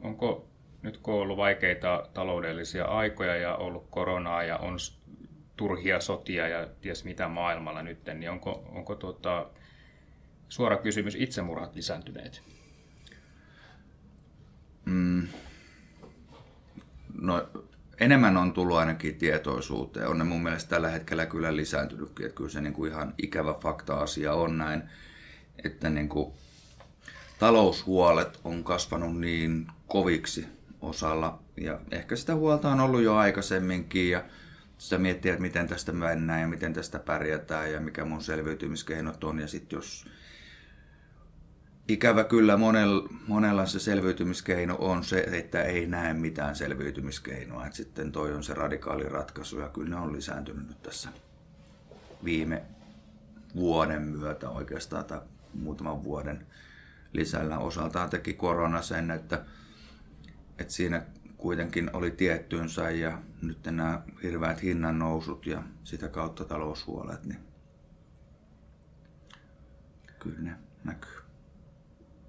[0.00, 0.48] Onko
[0.82, 4.76] nyt kun on ollut vaikeita taloudellisia aikoja ja ollut koronaa ja on
[5.56, 9.50] turhia sotia ja ties mitä maailmalla nyt, niin onko, onko tuota,
[10.52, 12.42] suora kysymys itsemurhat lisääntyneet?
[14.84, 15.28] Mm.
[17.20, 17.48] No
[18.00, 20.08] enemmän on tullut ainakin tietoisuuteen.
[20.08, 23.54] On ne mun mielestä tällä hetkellä kyllä lisääntynytkin, että kyllä se niin kuin ihan ikävä
[23.54, 24.82] fakta-asia on näin,
[25.64, 26.32] että niin kuin
[27.38, 30.46] taloushuolet on kasvanut niin koviksi
[30.80, 34.24] osalla, ja ehkä sitä huolta on ollut jo aikaisemminkin, ja
[34.78, 39.38] sitä miettii, että miten tästä mennään ja miten tästä pärjätään ja mikä mun selviytymiskeinot on,
[39.38, 40.06] ja sitten jos
[41.88, 47.66] ikävä kyllä monella, monella se selviytymiskeino on se, että ei näe mitään selviytymiskeinoa.
[47.66, 51.08] Et sitten toi on se radikaali ratkaisu ja kyllä ne on lisääntynyt nyt tässä
[52.24, 52.62] viime
[53.54, 55.20] vuoden myötä oikeastaan tai
[55.54, 56.46] muutaman vuoden
[57.12, 57.58] lisällä.
[57.58, 59.44] Osaltaan teki korona sen, että,
[60.58, 61.02] että siinä
[61.36, 67.40] kuitenkin oli tiettynsä ja nyt nämä hirveät hinnannousut ja sitä kautta taloushuolet, niin
[70.18, 71.21] kyllä ne näkyy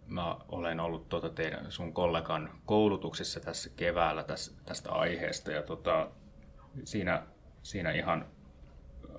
[0.07, 6.09] mä olen ollut tuota teidän, sun kollegan koulutuksessa tässä keväällä tästä, tästä aiheesta ja tota,
[6.83, 7.23] siinä,
[7.63, 8.25] siinä ihan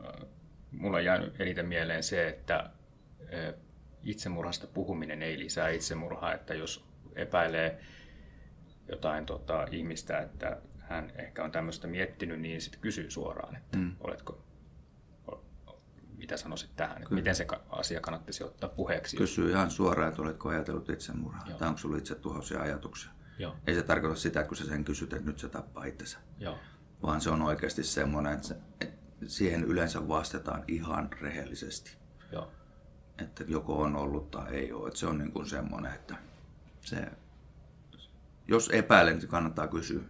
[0.06, 0.28] äh,
[0.70, 3.54] mulla on jäänyt eniten mieleen se, että äh,
[4.04, 6.84] itsemurhasta puhuminen ei lisää itsemurhaa, että jos
[7.16, 7.80] epäilee
[8.88, 13.96] jotain tota, ihmistä, että hän ehkä on tämmöistä miettinyt, niin sitten kysyy suoraan, että mm.
[14.00, 14.43] oletko
[16.24, 17.02] mitä sanoisit tähän?
[17.02, 19.16] Että miten se asia kannattaisi ottaa puheeksi?
[19.16, 23.10] Kysyy ihan suoraan, että oletko ajatellut itsemurhaa tai onko sinulla itse tuhoisia ajatuksia.
[23.38, 23.56] Joo.
[23.66, 26.18] Ei se tarkoita sitä, että kun sä sen kysyt, että nyt se tappaa itsensä.
[26.38, 26.58] Joo.
[27.02, 31.96] Vaan se on oikeasti semmoinen, että, se, että siihen yleensä vastataan ihan rehellisesti.
[32.32, 32.52] Joo.
[33.18, 34.88] Että joko on ollut tai ei ole.
[34.88, 36.16] Että se on niin kuin semmoinen, että
[36.80, 37.06] se,
[38.48, 40.02] jos epäilen, niin kannattaa kysyä.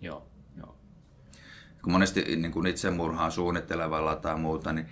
[0.00, 0.26] Joo.
[0.56, 0.76] Joo.
[1.82, 4.88] Kun monesti niin kuin itsemurhaa suunnittelevalla tai muuta, niin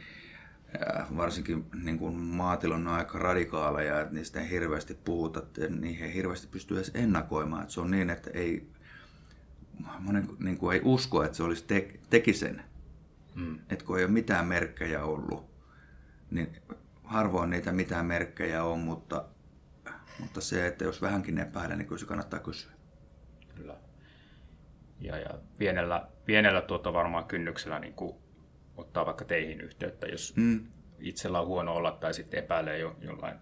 [1.16, 6.14] varsinkin niin kuin maatilon on aika radikaaleja, että niistä ei hirveästi puhuta, että niihin ei
[6.14, 7.62] hirveästi pysty edes ennakoimaan.
[7.62, 8.68] Että se on niin, että ei,
[9.98, 12.64] monen niin kuin ei usko, että se olisi te, teki sen.
[13.34, 13.58] Mm.
[13.70, 15.50] Että kun ei ole mitään merkkejä ollut,
[16.30, 16.56] niin
[17.04, 19.24] harvoin niitä mitään merkkejä on, mutta,
[20.20, 22.72] mutta se, että jos vähänkin epäilee, niin kyllä se kannattaa kysyä.
[23.54, 23.76] Kyllä.
[25.00, 28.23] Ja, ja pienellä, pienellä tuota varmaan kynnyksellä niin kuin
[28.76, 30.64] ottaa vaikka teihin yhteyttä, jos mm.
[30.98, 33.37] itsellä on huono olla tai sitten epäilee jo jollain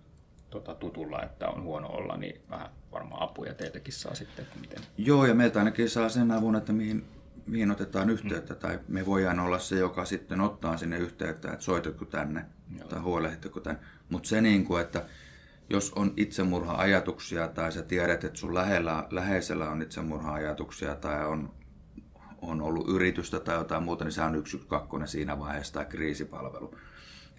[0.51, 4.43] tota, tutulla, että on huono olla, niin vähän varmaan apuja teiltäkin saa sitten.
[4.45, 4.83] Että miten...
[4.99, 7.05] Joo, ja meiltä ainakin saa sen avun, että mihin,
[7.47, 8.61] mihin otetaan yhteyttä, mm.
[8.61, 12.45] tai me voidaan olla se, joka sitten ottaa sinne yhteyttä, että soitatko tänne
[12.79, 12.89] Joo.
[12.89, 13.81] tai huolehditko tänne.
[14.09, 15.05] Mutta se, niin kuin, että
[15.71, 21.55] jos on itsemurha-ajatuksia tai sä tiedät, että sun lähellä, läheisellä on itsemurha-ajatuksia tai on
[22.43, 26.75] on ollut yritystä tai jotain muuta, niin se on 112 siinä vaiheessa tai kriisipalvelu.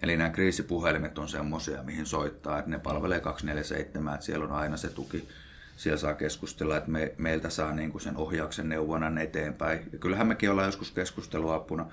[0.02, 4.76] Eli nämä kriisipuhelimet on semmoisia, mihin soittaa, että ne palvelee 247, että siellä on aina
[4.76, 5.28] se tuki.
[5.76, 9.88] Siellä saa keskustella, että me, meiltä saa niin kuin sen ohjauksen neuvonnan eteenpäin.
[9.92, 11.86] Ja kyllähän mekin ollaan joskus keskusteluapuna,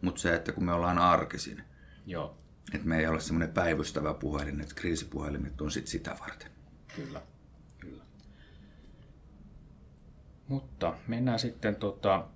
[0.00, 1.62] mutta se, että kun me ollaan arkisin,
[2.06, 2.36] Joo.
[2.74, 6.50] että me ei ole semmoinen päivystävä puhelin, että kriisipuhelimet on sit sitä varten.
[6.96, 7.22] Kyllä,
[7.80, 8.02] kyllä.
[10.48, 12.26] Mutta mennään sitten tota,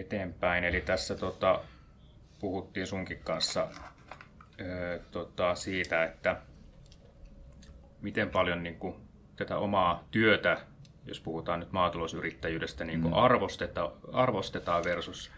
[0.00, 0.64] eteenpäin.
[0.64, 1.60] Eli tässä tota,
[2.40, 3.68] puhuttiin sunkin kanssa
[4.60, 6.36] ö, tota, siitä, että
[8.00, 8.94] miten paljon niin kuin,
[9.36, 10.58] tätä omaa työtä,
[11.06, 13.18] jos puhutaan nyt maatalousyrittäjyydestä, niin kuin mm.
[13.18, 15.30] arvosteta, arvostetaan versus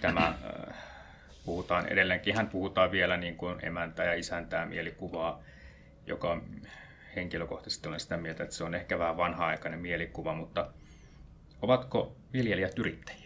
[0.00, 0.72] tämä, ö,
[1.44, 5.42] puhutaan edelleenkin, hän puhutaan vielä niin kuin emäntä ja isäntää mielikuvaa,
[6.06, 6.40] joka
[7.16, 10.70] henkilökohtaisesti olen sitä mieltä, että se on ehkä vähän vanha-aikainen mielikuva, mutta
[11.62, 13.21] ovatko viljelijät yrittäjiä?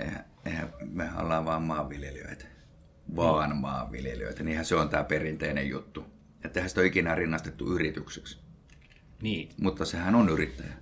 [0.00, 2.44] Eihän, eihän, me ollaan vaan maanviljelijöitä.
[3.16, 3.56] Vaan mm.
[3.56, 4.42] maanviljelijöitä.
[4.42, 6.04] Niinhän se on tämä perinteinen juttu.
[6.44, 8.38] Että eihän sitä ole ikinä rinnastettu yritykseksi.
[9.22, 9.48] Niin.
[9.60, 10.72] Mutta sehän on yrittäjä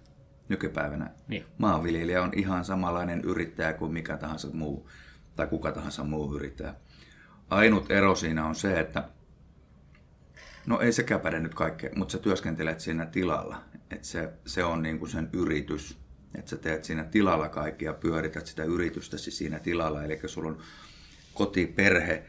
[0.48, 1.10] nykypäivänä.
[1.28, 1.44] Niin.
[1.58, 4.90] Maanviljelijä on ihan samanlainen yrittäjä kuin mikä tahansa muu,
[5.36, 6.74] tai kuka tahansa muu yrittäjä.
[7.50, 9.08] Ainut ero siinä on se, että
[10.66, 13.62] no ei sekään päde nyt kaikkea, mutta sä työskentelet siinä tilalla.
[13.90, 15.98] Että se, se on niin kuin sen yritys
[16.38, 20.04] että sä teet siinä tilalla kaikki ja pyörität sitä yritystäsi siinä tilalla.
[20.04, 20.58] Eli sulla on
[21.34, 22.24] koti, perhe,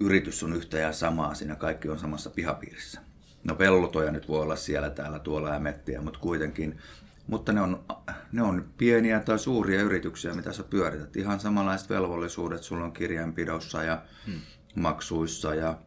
[0.00, 3.00] yritys on yhtä ja samaa, siinä kaikki on samassa pihapiirissä.
[3.44, 6.78] No pellotoja nyt voi olla siellä, täällä, tuolla ja mettiä, mutta kuitenkin.
[7.26, 7.84] Mutta ne on,
[8.32, 11.16] ne on pieniä tai suuria yrityksiä, mitä sä pyörität.
[11.16, 14.40] Ihan samanlaiset velvollisuudet sulla on kirjanpidossa ja hmm.
[14.74, 15.78] maksuissa ja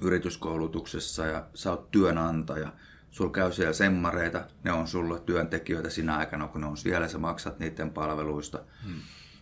[0.00, 2.72] yrityskoulutuksessa ja sä oot työnantaja
[3.12, 7.18] Sul käy siellä semmareita, ne on sulle työntekijöitä sinä aikana, kun ne on siellä, sä
[7.18, 8.64] maksat niiden palveluista.
[8.84, 9.00] Hmm.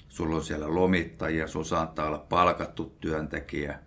[0.08, 3.78] Sulla on siellä lomittajia, sulla saattaa olla palkattu työntekijä.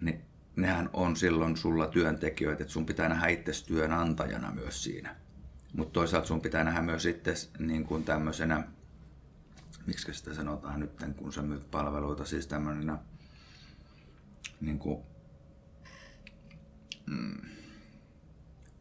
[0.00, 0.22] Niin
[0.56, 5.16] nehän on silloin sulla työntekijöitä, että sun pitää nähdä itse työnantajana myös siinä.
[5.76, 8.64] Mutta toisaalta sun pitää nähdä myös itse niin kuin tämmöisenä,
[9.86, 12.98] miksi sitä sanotaan nyt, kun sä myyt palveluita, siis tämmöisenä
[14.60, 15.02] niin kuin,
[17.06, 17.40] mm,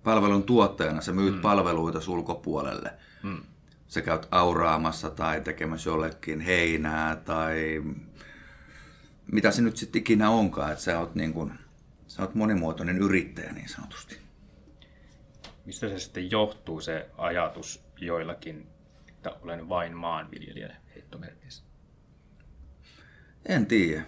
[0.04, 1.42] palvelun tuottajana, sä myyt mm.
[1.42, 2.94] palveluita ulkopuolelle.
[3.24, 3.44] Mm.
[3.88, 7.84] Sä käyt auraamassa tai tekemässä jollekin heinää tai
[9.32, 11.54] mitä se nyt sitten ikinä onkaan, että sä oot, niin kuin,
[12.08, 14.18] sä oot monimuotoinen yrittäjä niin sanotusti.
[15.66, 18.68] Mistä se sitten johtuu se ajatus joillakin,
[19.10, 21.64] että olen vain maanviljelijä heittomerkissä?
[23.46, 24.04] En tiedä.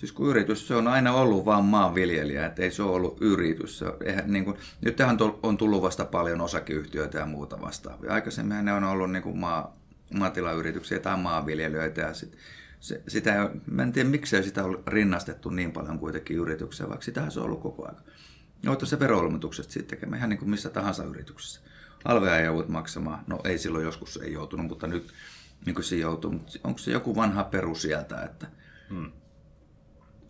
[0.00, 3.84] Siis kun yritys, se on aina ollut vain maanviljelijä, että ei se ole ollut yritys.
[4.04, 8.12] Eihän, niin kuin, nyt tähän on tullut vasta paljon osakeyhtiöitä ja muuta vastaavia.
[8.12, 9.76] Aikaisemmin ne on ollut niin kuin maa,
[10.14, 12.36] maatilayrityksiä tai maanviljelijöitä ja sit,
[12.80, 17.30] se, sitä, mä en tiedä miksei sitä on rinnastettu niin paljon kuitenkin yritykseen, vaikka sitähän
[17.30, 18.02] se on ollut koko ajan.
[18.66, 21.60] Oletko se vero-ilmoitukset siitä tekemään ihan niin kuin missä tahansa yrityksessä.
[22.04, 23.24] Alvea joudut maksamaan.
[23.26, 25.12] No ei silloin joskus ei joutunut, mutta nyt
[25.66, 26.30] niin kuin se joutuu.
[26.30, 28.46] Mutta onko se joku vanha peru sieltä, että,
[28.88, 29.12] hmm.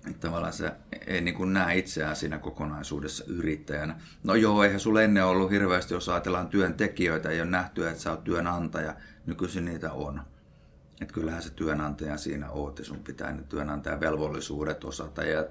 [0.07, 0.73] Että tavallaan se
[1.07, 4.01] ei niin kuin näe itseään siinä kokonaisuudessa yrittäjänä.
[4.25, 8.11] No joo, eihän sulle ennen ollut hirveästi, jos ajatellaan työntekijöitä, ei ole nähty, että sä
[8.11, 8.95] oot työnantaja.
[9.27, 10.23] Nykyisin niitä on.
[11.01, 15.47] Että kyllähän se työnantaja siinä oot ja sun pitää ne työnantajan velvollisuudet osata ja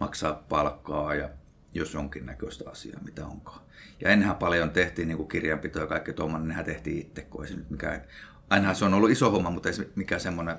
[0.00, 1.28] maksaa palkkaa ja
[1.74, 3.60] jos jonkinnäköistä asiaa, mitä onkaan.
[4.00, 7.56] Ja ennenhän paljon tehtiin niin kirjanpito ja kaikki tuommoinen, nehän tehtiin itse, kun ei se
[7.56, 8.02] nyt mikään,
[8.50, 10.56] ainahan se on ollut iso homma, mutta ei se mikään semmoinen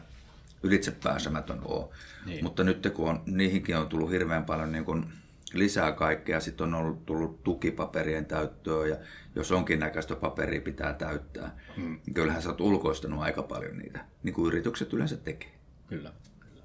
[0.63, 1.89] ylitsepääsemätön ole.
[2.25, 2.43] Niin.
[2.43, 5.05] Mutta nyt kun on, niihinkin on tullut hirveän paljon niin kuin
[5.53, 8.97] lisää kaikkea, sitten on ollut tullut tukipaperien täyttöä ja
[9.35, 11.99] jos onkin näköistä paperia pitää täyttää, hmm.
[12.05, 15.53] niin kyllähän sä oot ulkoistanut aika paljon niitä, niin kuin yritykset yleensä tekee.
[15.87, 16.63] Kyllä, kyllä.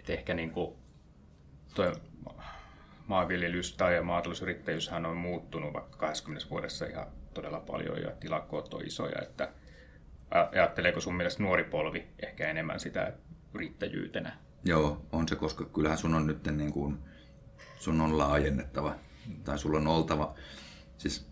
[0.00, 0.76] Et ehkä niin kuin
[1.74, 1.92] toi
[3.06, 9.22] maanviljelys tai maatalousyrittäjyyshän on muuttunut vaikka 20 vuodessa ihan todella paljon ja tilakoot on isoja,
[9.22, 9.52] että
[10.30, 13.12] ajatteleeko sun mielestä nuori polvi ehkä enemmän sitä
[13.54, 14.36] yrittäjyytenä?
[14.64, 16.98] Joo, on se, koska kyllähän sun on nyt niin kuin,
[17.78, 18.94] sun on laajennettava
[19.44, 20.34] tai sulla on oltava,
[20.98, 21.26] siis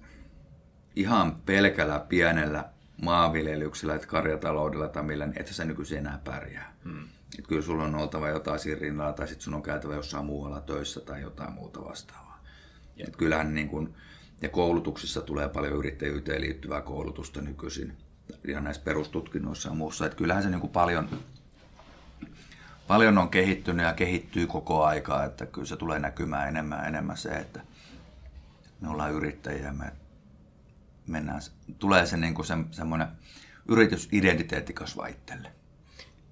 [0.96, 2.70] ihan pelkällä pienellä
[3.02, 6.74] maanviljelyksellä, että karjataloudella tai millä, niin et sä nykyisin enää pärjää.
[6.84, 7.08] Hmm.
[7.38, 10.60] Et kyllä sulla on oltava jotain siinä rinnalla tai sitten sun on käytävä jossain muualla
[10.60, 12.44] töissä tai jotain muuta vastaavaa.
[13.08, 13.94] Et kyllähän niin kun,
[14.42, 17.96] ja koulutuksissa tulee paljon yrittäjyyteen liittyvää koulutusta nykyisin
[18.48, 20.06] ja näissä perustutkinnoissa ja muussa.
[20.06, 21.08] Et kyllähän se niin paljon,
[22.86, 27.28] paljon on kehittynyt ja kehittyy koko aikaa, että kyllä se tulee näkymään enemmän enemmän se,
[27.28, 27.60] että
[28.80, 29.92] me ollaan yrittäjiä, me
[31.06, 31.40] mennään,
[31.78, 33.08] tulee se, niin se semmoinen
[33.68, 35.52] yritysidentiteetti kasvaa itselle.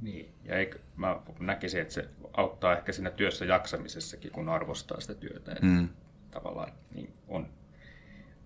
[0.01, 5.15] Niin, ja eikö, mä näkisin, että se auttaa ehkä siinä työssä jaksamisessakin, kun arvostaa sitä
[5.15, 5.53] työtä.
[5.53, 5.89] Että mm.
[6.31, 7.49] Tavallaan niin on,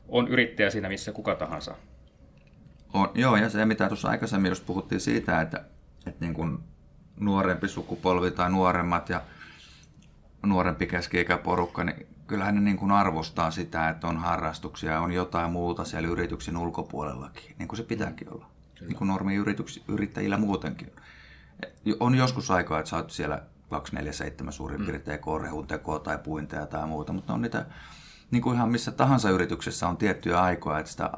[0.08, 1.74] on yrittäjä siinä missä kuka tahansa.
[2.96, 5.64] On, joo, ja se mitä tuossa aikaisemmin jos puhuttiin siitä, että,
[6.06, 6.58] että niin kuin
[7.20, 9.20] nuorempi sukupolvi tai nuoremmat ja
[10.46, 15.52] nuorempi keski-ikäporukka, niin kyllähän ne niin kuin arvostaa sitä, että on harrastuksia ja on jotain
[15.52, 18.46] muuta siellä yrityksen ulkopuolellakin, niin kuin se pitääkin olla.
[18.74, 18.88] Kyllä.
[18.88, 19.34] Niin kuin normi
[19.88, 20.92] yrittäjillä muutenkin
[22.00, 24.86] on joskus aikaa, että sä oot siellä 247 suurin mm.
[24.86, 27.66] piirtein korehun tekoa tai puinteja tai muuta, mutta on niitä,
[28.30, 31.10] niin kuin ihan missä tahansa yrityksessä on tiettyjä aikoja, että sitä,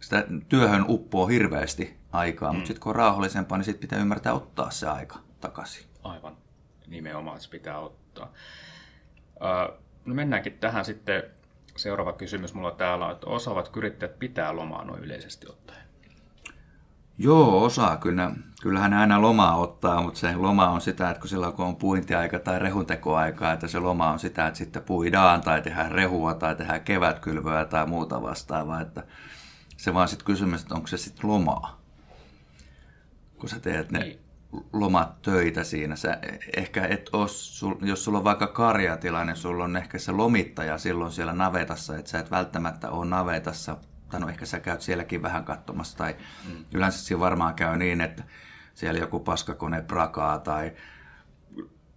[0.00, 2.56] sitä työhön uppoo hirveästi aikaa, mm.
[2.56, 5.86] mutta sitten kun on rauhallisempaa, niin sitten pitää ymmärtää ottaa se aika takaisin.
[6.02, 6.36] Aivan,
[6.86, 8.32] nimenomaan se pitää ottaa.
[9.34, 11.22] Uh, no mennäänkin tähän sitten.
[11.76, 15.82] Seuraava kysymys mulla täällä on, että osaavat yrittäjät pitää lomaa noin yleisesti ottaen?
[17.18, 18.30] Joo, osaa kyllä.
[18.62, 22.38] Kyllähän aina lomaa ottaa, mutta se loma on sitä, että kun silloin kun on puintiaika
[22.38, 26.80] tai rehuntekoaika, että se loma on sitä, että sitten puidaan tai tehdään rehua tai tehdään
[26.80, 28.80] kevätkylvöä tai muuta vastaavaa.
[28.80, 29.02] Että
[29.78, 31.80] se vaan sitten kysymys, että onko se sitten lomaa,
[33.38, 34.20] kun sä teet ne niin.
[34.72, 35.96] lomat töitä siinä.
[35.96, 36.18] Sä
[36.56, 41.32] ehkä et os, jos sulla on vaikka karjatilanne, sulla on ehkä se lomittaja silloin siellä
[41.32, 43.76] navetassa, että sä et välttämättä ole navetassa
[44.08, 46.16] tai no ehkä sä käyt sielläkin vähän katsomassa, tai
[46.48, 46.64] mm.
[46.74, 48.22] yleensä siinä varmaan käy niin, että
[48.74, 50.72] siellä joku paskakone prakaa tai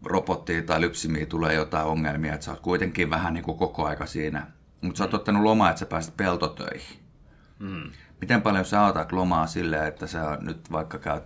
[0.05, 4.05] robottiin tai lypsimiin tulee jotain ongelmia, että sä oot kuitenkin vähän niin kuin koko aika
[4.05, 4.47] siinä.
[4.81, 5.15] Mutta sä oot mm.
[5.15, 7.00] ottanut lomaa, että sä pääset peltotöihin.
[7.61, 7.91] Mm.
[8.21, 11.23] Miten paljon sä otat lomaa silleen, että sä nyt vaikka käyt,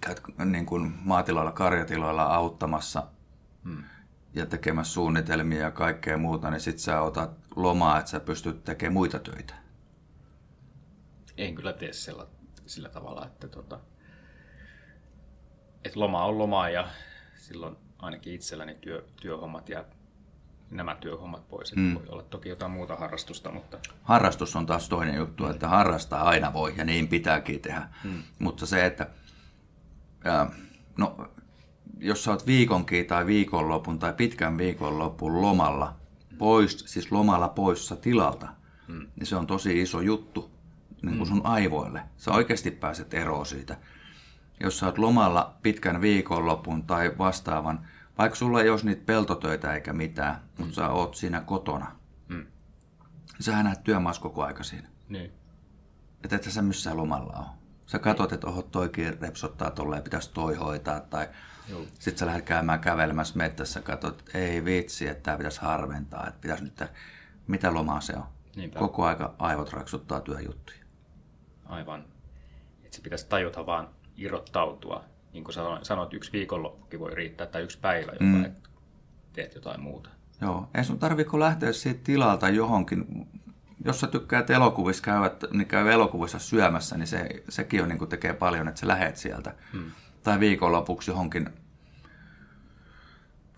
[0.00, 3.06] käyt niin kuin maatilalla, karjatiloilla auttamassa
[3.64, 3.84] mm.
[4.34, 8.92] ja tekemässä suunnitelmia ja kaikkea muuta, niin sit sä otat lomaa, että sä pystyt tekemään
[8.92, 9.64] muita töitä
[11.36, 12.26] en kyllä tee sillä,
[12.66, 13.80] sillä tavalla, että, tota,
[15.84, 16.88] että loma on loma ja
[17.36, 19.84] silloin ainakin itselläni työ, työhommat ja
[20.70, 21.76] nämä työhommat pois.
[21.76, 21.94] Mm.
[21.94, 23.78] Voi olla toki jotain muuta harrastusta, mutta...
[24.02, 27.88] Harrastus on taas toinen juttu, että harrastaa aina voi ja niin pitääkin tehdä.
[28.04, 28.22] Mm.
[28.38, 29.06] Mutta se, että
[30.24, 30.50] ää,
[30.98, 31.28] no,
[31.98, 35.96] jos sä oot viikonkin tai viikonlopun tai pitkän viikonlopun lomalla
[36.38, 38.48] pois, siis lomalla poissa tilalta,
[38.88, 39.06] mm.
[39.16, 40.50] niin se on tosi iso juttu
[41.02, 41.34] niin kuin mm.
[41.34, 42.02] sun aivoille.
[42.16, 43.76] Sä oikeasti pääset eroon siitä.
[44.60, 47.86] Jos sä oot lomalla pitkän viikonlopun tai vastaavan,
[48.18, 50.40] vaikka sulla ei olisi niitä peltotöitä eikä mitään, mm.
[50.58, 51.96] mutta sä oot siinä kotona.
[52.28, 52.46] Mm.
[53.40, 54.88] Sähän näet työmaassa koko aika siinä.
[55.08, 55.32] Niin.
[56.24, 57.46] Että et sä missään lomalla ole.
[57.86, 61.00] Sä katsot, että oho, toikin repsottaa tolleen, pitäisi toi hoitaa.
[61.00, 61.28] Tai
[61.92, 66.26] sitten sä lähdet käymään kävelemässä mettässä, katsot, että ei vitsi, että tämä pitäisi harventaa.
[66.26, 66.82] Että pitäisi nyt,
[67.46, 68.24] mitä lomaa se on?
[68.56, 68.78] Niinpä.
[68.78, 70.78] Koko aika aivot raksuttaa työjuttuja.
[71.66, 72.04] Aivan.
[72.84, 75.04] Että se pitäisi tajuta vaan irrottautua.
[75.34, 78.44] Niin kuin sanoit, yksi viikonloppukin voi riittää, tai yksi päivä jopa, mm.
[78.44, 78.68] että
[79.32, 80.10] teet jotain muuta.
[80.40, 83.28] Joo, ei sun tarvitse lähteä siitä tilalta johonkin.
[83.84, 88.08] Jos sä tykkäät elokuvissa käydä, niin käy elokuvissa syömässä, niin se, sekin on, niin kuin
[88.08, 89.54] tekee paljon, että sä lähet sieltä.
[89.72, 89.90] Mm.
[90.22, 91.48] Tai viikonlopuksi johonkin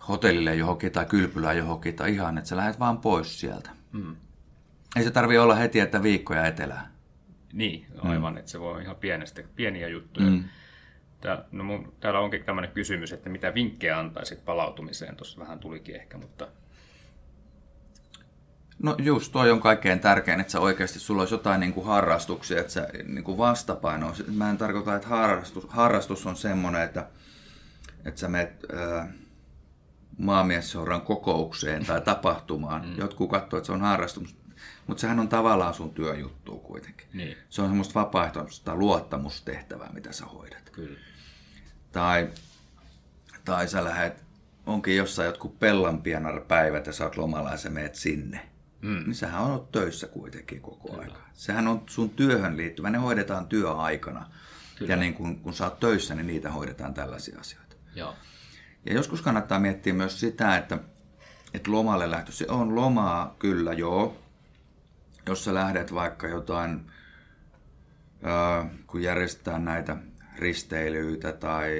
[0.07, 3.69] hotellille johonkin tai kylpylään johonkin tai ihan, että sä lähdet vaan pois sieltä.
[3.91, 4.15] Mm.
[4.95, 6.91] Ei se tarvi olla heti, että viikkoja etelää.
[7.53, 8.37] Niin, aivan, mm.
[8.37, 10.29] että se voi olla ihan pienestä, pieniä juttuja.
[10.29, 10.43] Mm.
[11.21, 15.95] Tää, no mun, täällä onkin tämmöinen kysymys, että mitä vinkkejä antaisit palautumiseen, tuossa vähän tulikin
[15.95, 16.47] ehkä, mutta...
[18.83, 22.59] No just, toi on kaikkein tärkein, että sä oikeasti sulla olisi jotain niin kuin harrastuksia,
[22.59, 24.13] että sä niin kuin vastapaino.
[24.35, 27.07] Mä en tarkoita, että harrastus, harrastus on semmoinen, että,
[28.05, 28.65] että sä menet
[30.17, 32.85] maamiesseuran kokoukseen tai tapahtumaan.
[32.85, 32.97] Mm.
[32.97, 34.37] Jotkut katsoo, että se on harrastus,
[34.87, 37.07] mutta sehän on tavallaan sun työjuttu kuitenkin.
[37.13, 37.37] Niin.
[37.49, 40.69] Se on semmoista vapaaehtoista luottamustehtävää, mitä sä hoidat.
[40.69, 40.99] Kyllä.
[41.91, 42.29] Tai,
[43.45, 44.23] tai sä lähdet,
[44.65, 48.49] onkin jossain jotkut pellanpienarpäivät ja sä oot lomalla ja sä meet sinne.
[48.81, 49.03] Mm.
[49.05, 51.03] Niin sähän on töissä kuitenkin koko Kyllä.
[51.03, 51.19] aika.
[51.33, 52.89] Sehän on sun työhön liittyvä.
[52.89, 54.25] Ne hoidetaan työaikana.
[54.75, 54.93] Kyllä.
[54.93, 57.75] Ja niin kun, kun sä oot töissä, niin niitä hoidetaan tällaisia asioita.
[57.95, 58.15] Joo.
[58.85, 60.77] Ja joskus kannattaa miettiä myös sitä, että,
[61.53, 64.17] että lomalle lähtö, se on lomaa kyllä joo,
[65.27, 66.91] jos sä lähdet vaikka jotain,
[68.87, 69.97] kun järjestetään näitä
[70.37, 71.71] risteilyitä tai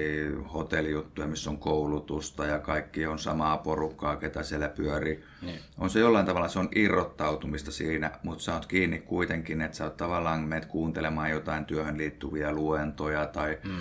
[0.54, 5.24] hotellijuttuja, missä on koulutusta ja kaikki on samaa porukkaa, ketä siellä pyörii.
[5.42, 5.60] Niin.
[5.78, 9.84] On se jollain tavalla, se on irrottautumista siinä, mutta sä oot kiinni kuitenkin, että sä
[9.84, 13.72] oot tavallaan menet kuuntelemaan jotain työhön liittyviä luentoja tai mm.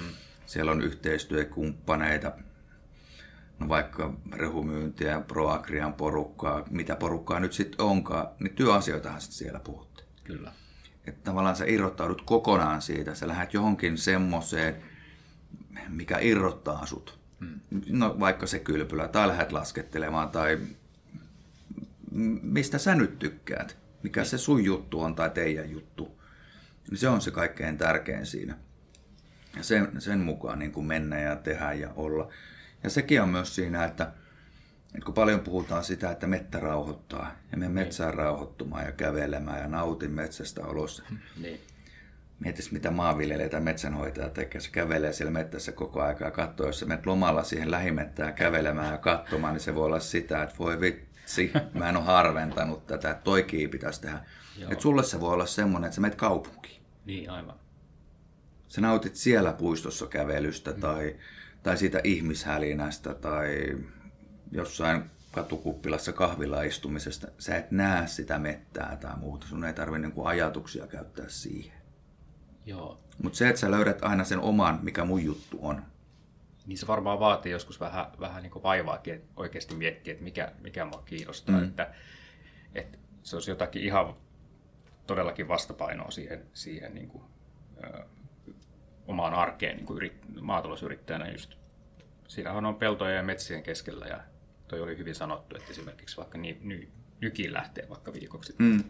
[0.46, 2.32] siellä on yhteistyökumppaneita,
[3.58, 10.02] no vaikka rehumyyntiä, Proagrian porukkaa, mitä porukkaa nyt sitten onkaan, niin työasioitahan sitten siellä puhutte.
[10.24, 10.52] Kyllä.
[11.06, 14.82] Että tavallaan sä irrottaudut kokonaan siitä, sä lähdet johonkin semmoiseen,
[15.88, 17.18] mikä irrottaa sut.
[17.40, 17.60] Hmm.
[17.88, 20.58] No vaikka se kylpylä, tai lähdet laskettelemaan, tai
[22.42, 26.20] mistä sä nyt tykkäät, mikä se sun juttu on tai teidän juttu.
[26.90, 28.56] Niin se on se kaikkein tärkein siinä.
[29.56, 32.32] Ja sen, sen mukaan niin kuin mennä ja tehdä ja olla.
[32.84, 34.12] Ja sekin on myös siinä, että,
[34.94, 39.68] että kun paljon puhutaan sitä, että mettä rauhoittaa, ja me metsään rauhoittumaan ja kävelemään ja
[39.68, 41.02] nautin metsästä olossa.
[41.40, 41.60] Niin.
[42.40, 44.60] Mietis, mitä maanviljelijä tai metsänhoitaja tekee.
[44.60, 48.92] Se kävelee siellä mettässä koko aika ja katsoo, jos sä menet lomalla siihen lähimettään kävelemään
[48.92, 53.10] ja katsomaan, niin se voi olla sitä, että voi vitsi, mä en ole harventanut tätä,
[53.10, 54.20] että toikii pitäisi tehdä.
[54.70, 56.82] Että sulle se voi olla semmoinen, että sä menet kaupunkiin.
[57.04, 57.56] Niin, aivan.
[58.68, 60.80] Sä nautit siellä puistossa kävelystä mm.
[60.80, 61.16] tai
[61.66, 63.78] tai siitä ihmishälinästä tai
[64.52, 67.28] jossain katukuppilassa kahvilla istumisesta.
[67.38, 69.46] Sä et näe sitä mettää tai muuta.
[69.46, 71.78] Sun ei tarvitse niin ajatuksia käyttää siihen.
[72.66, 73.00] Joo.
[73.22, 75.82] Mutta se, että sä löydät aina sen oman, mikä mun juttu on.
[76.66, 80.84] Niin se varmaan vaatii joskus vähän, vähän niin vaivaakin, että oikeasti miettiä, että mikä, mikä
[80.84, 81.56] mua kiinnostaa.
[81.56, 81.64] Mm.
[81.64, 81.94] Että,
[82.74, 84.14] että se olisi jotakin ihan
[85.06, 87.24] todellakin vastapainoa siihen, siihen niin kuin,
[89.08, 91.54] omaan arkeen niin kuin yrit, maatalousyrittäjänä just.
[92.28, 94.20] Siinähän on peltoja ja metsien keskellä ja
[94.68, 96.88] toi oli hyvin sanottu, että esimerkiksi vaikka ny, ny,
[97.20, 98.54] nykin lähtee vaikka viikoksi.
[98.58, 98.84] Mm.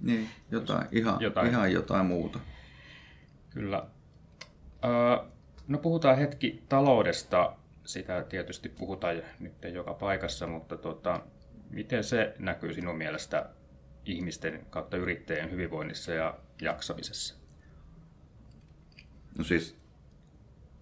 [0.00, 1.50] Niin, jotain, ihan, jotain.
[1.50, 2.38] ihan jotain muuta.
[3.50, 3.86] Kyllä.
[5.68, 7.56] no puhutaan hetki taloudesta.
[7.84, 11.20] Sitä tietysti puhutaan nyt joka paikassa, mutta tota,
[11.70, 13.50] miten se näkyy sinun mielestä
[14.04, 17.45] ihmisten kautta yrittäjien hyvinvoinnissa ja jaksamisessa?
[19.38, 19.76] No siis,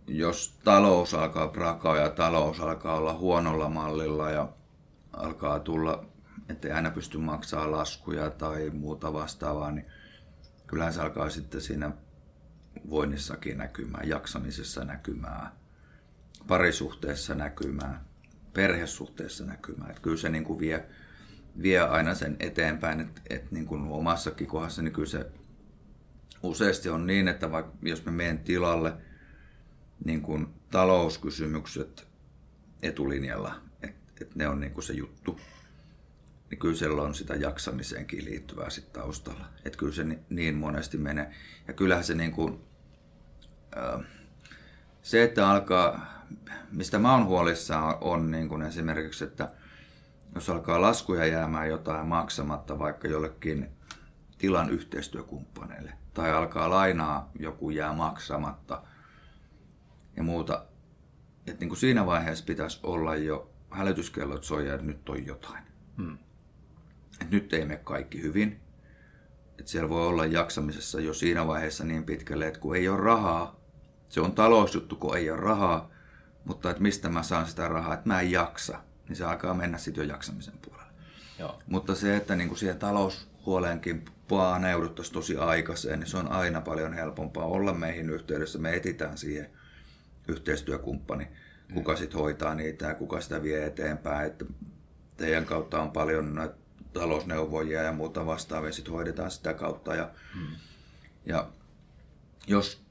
[0.07, 4.49] jos talous alkaa prakaa ja talous alkaa olla huonolla mallilla ja
[5.13, 6.05] alkaa tulla,
[6.49, 9.87] ettei aina pysty maksaa laskuja tai muuta vastaavaa, niin
[10.67, 11.93] kyllähän se alkaa sitten siinä
[12.91, 15.51] voinnissakin näkymään, jaksamisessa näkymään,
[16.47, 18.01] parisuhteessa näkymään,
[18.53, 19.91] perhesuhteessa näkymään.
[19.91, 20.87] Että kyllä se niin kuin vie,
[21.63, 25.27] vie aina sen eteenpäin, että, että niin kuin omassakin kohdassa, niin kyllä se
[26.45, 28.93] useasti on niin, että vaikka jos me menen tilalle,
[30.05, 32.09] niin kuin talouskysymykset
[32.83, 35.41] etulinjalla, että, että ne on niin kuin se juttu,
[36.51, 39.47] niin kyllä siellä on sitä jaksamiseenkin liittyvää sitten taustalla.
[39.65, 41.31] Että kyllä se niin monesti menee.
[41.69, 42.61] Ja kyllähän se niin kuin,
[45.03, 46.25] se, että alkaa,
[46.73, 49.51] mistä mä oon huolissaan, on niin kuin esimerkiksi, että
[50.35, 53.69] jos alkaa laskuja jäämään jotain maksamatta vaikka jollekin
[54.45, 58.83] tilan yhteistyökumppaneille, tai alkaa lainaa joku jää maksamatta
[60.17, 60.65] ja muuta,
[61.47, 65.65] että niin kuin siinä vaiheessa pitäisi olla jo hälytyskellot soija, että nyt on jotain.
[65.97, 66.19] Hmm.
[67.13, 68.61] Että nyt ei mene kaikki hyvin.
[69.59, 73.57] Että siellä voi olla jaksamisessa jo siinä vaiheessa niin pitkälle, että kun ei ole rahaa,
[74.09, 75.91] se on talousjuttu, kun ei ole rahaa,
[76.45, 79.79] mutta että mistä mä saan sitä rahaa, että mä en jaksa, niin se alkaa mennä
[79.79, 80.93] sitten jo jaksamisen puolelle.
[81.39, 81.59] Joo.
[81.67, 82.79] Mutta se, että niin kuin siihen
[83.45, 88.59] taloushuoleenkin paneuduttaisiin tosi aikaiseen, niin se on aina paljon helpompaa olla meihin yhteydessä.
[88.59, 89.51] Me etitään siihen
[90.29, 91.29] yhteistyökumppani,
[91.75, 91.99] kuka mm.
[91.99, 94.27] sitten hoitaa niitä ja kuka sitä vie eteenpäin.
[94.27, 94.45] Että
[95.17, 96.55] teidän kautta on paljon näitä
[96.93, 99.95] talousneuvojia ja muuta vastaavia, sitten hoidetaan sitä kautta.
[99.95, 100.57] Ja, mm.
[101.27, 101.49] ja
[102.47, 102.83] jos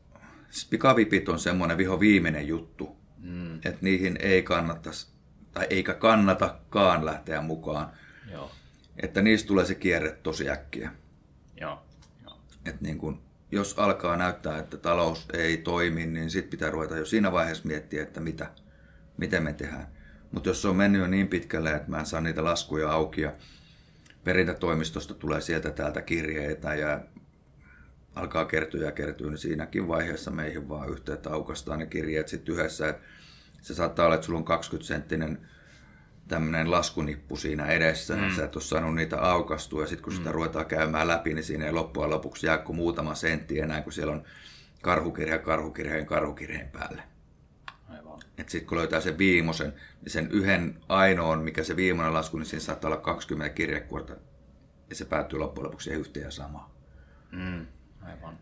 [0.69, 3.55] pikavipit on semmoinen viho viimeinen juttu, mm.
[3.55, 5.07] että niihin ei kannattaisi,
[5.53, 7.91] tai eikä kannatakaan lähteä mukaan.
[8.31, 8.51] Joo.
[8.97, 10.91] Että niistä tulee se kierre tosi äkkiä.
[11.61, 11.83] Joo.
[12.23, 12.39] Joo.
[12.65, 13.21] Et niin kun,
[13.51, 18.03] jos alkaa näyttää, että talous ei toimi, niin sitten pitää ruveta jo siinä vaiheessa miettiä,
[18.03, 18.51] että mitä,
[19.17, 19.87] miten me tehdään.
[20.31, 23.21] Mutta jos se on mennyt jo niin pitkälle, että mä en saa niitä laskuja auki
[23.21, 23.33] ja
[24.23, 27.01] perintätoimistosta tulee sieltä täältä kirjeitä ja
[28.15, 32.89] alkaa kertyä ja kertyä, niin siinäkin vaiheessa meihin vaan yhteyttä aukastaan ne kirjeet sitten yhdessä.
[32.89, 32.97] Et
[33.61, 35.47] se saattaa olla, että sulla on 20 senttinen
[36.27, 38.35] tämmöinen laskunippu siinä edessä, niin mm.
[38.35, 40.17] sä et ole saanut niitä aukastua, ja sitten kun mm.
[40.17, 43.93] sitä ruvetaan käymään läpi, niin siinä ei loppujen lopuksi jää kuin muutama sentti enää, kun
[43.93, 44.23] siellä on
[44.81, 47.03] karhukirja karhukirjeen karhukirjeen päälle.
[48.47, 52.63] Sitten kun löytää sen viimosen, niin sen yhden ainoan, mikä se viimeinen lasku, niin siinä
[52.63, 54.13] saattaa olla 20 kirjekuorta,
[54.89, 56.71] ja se päättyy loppujen lopuksi yhteen ja samaan.
[57.31, 57.65] Mm,
[58.01, 58.37] aivan.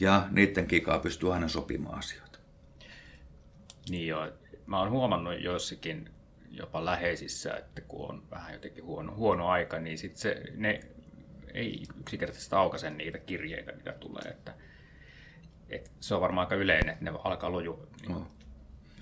[0.00, 2.38] Ja niiden kikaa pystyy aina sopimaan asioita.
[3.88, 4.28] Niin joo.
[4.66, 6.10] Mä oon huomannut joissakin
[6.52, 10.80] jopa läheisissä, että kun on vähän jotenkin huono, huono aika, niin sit se, ne
[11.54, 14.22] ei yksinkertaisesti aukaise niitä kirjeitä, mitä tulee.
[14.30, 14.54] Että,
[15.70, 18.30] et se on varmaan aika yleinen, että ne alkaa loju, niin, no.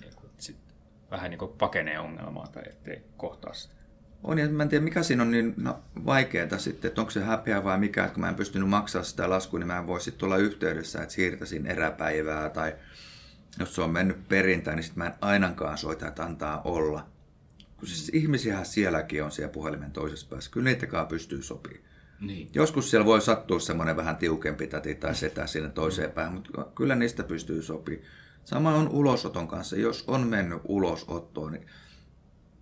[0.01, 0.57] niin kuin, sit
[1.11, 3.75] vähän niin kuin pakenee ongelmaa tai ettei kohtaa sitä.
[4.23, 7.23] On, ja mä en tiedä mikä siinä on niin no, vaikeaa sitten, että onko se
[7.23, 10.01] häpeä vai mikä, että kun mä en pystynyt maksaa sitä laskua, niin mä en voi
[10.01, 12.75] sitten olla yhteydessä, että siirtäisin eräpäivää tai
[13.59, 17.05] jos se on mennyt perintään, niin sitten mä en ainakaan soita, että antaa olla.
[17.81, 20.51] Kun siis ihmisiähän sielläkin on siellä puhelimen toisessa päässä.
[20.51, 21.83] Kyllä niitäkaan pystyy sopimaan.
[22.19, 22.49] Niin.
[22.53, 26.13] Joskus siellä voi sattua semmoinen vähän tiukempi täti tai setä sinne toiseen mm.
[26.13, 28.07] päähän, mutta kyllä niistä pystyy sopimaan.
[28.43, 29.75] Sama on ulosoton kanssa.
[29.75, 31.65] Jos on mennyt ulosottoon, niin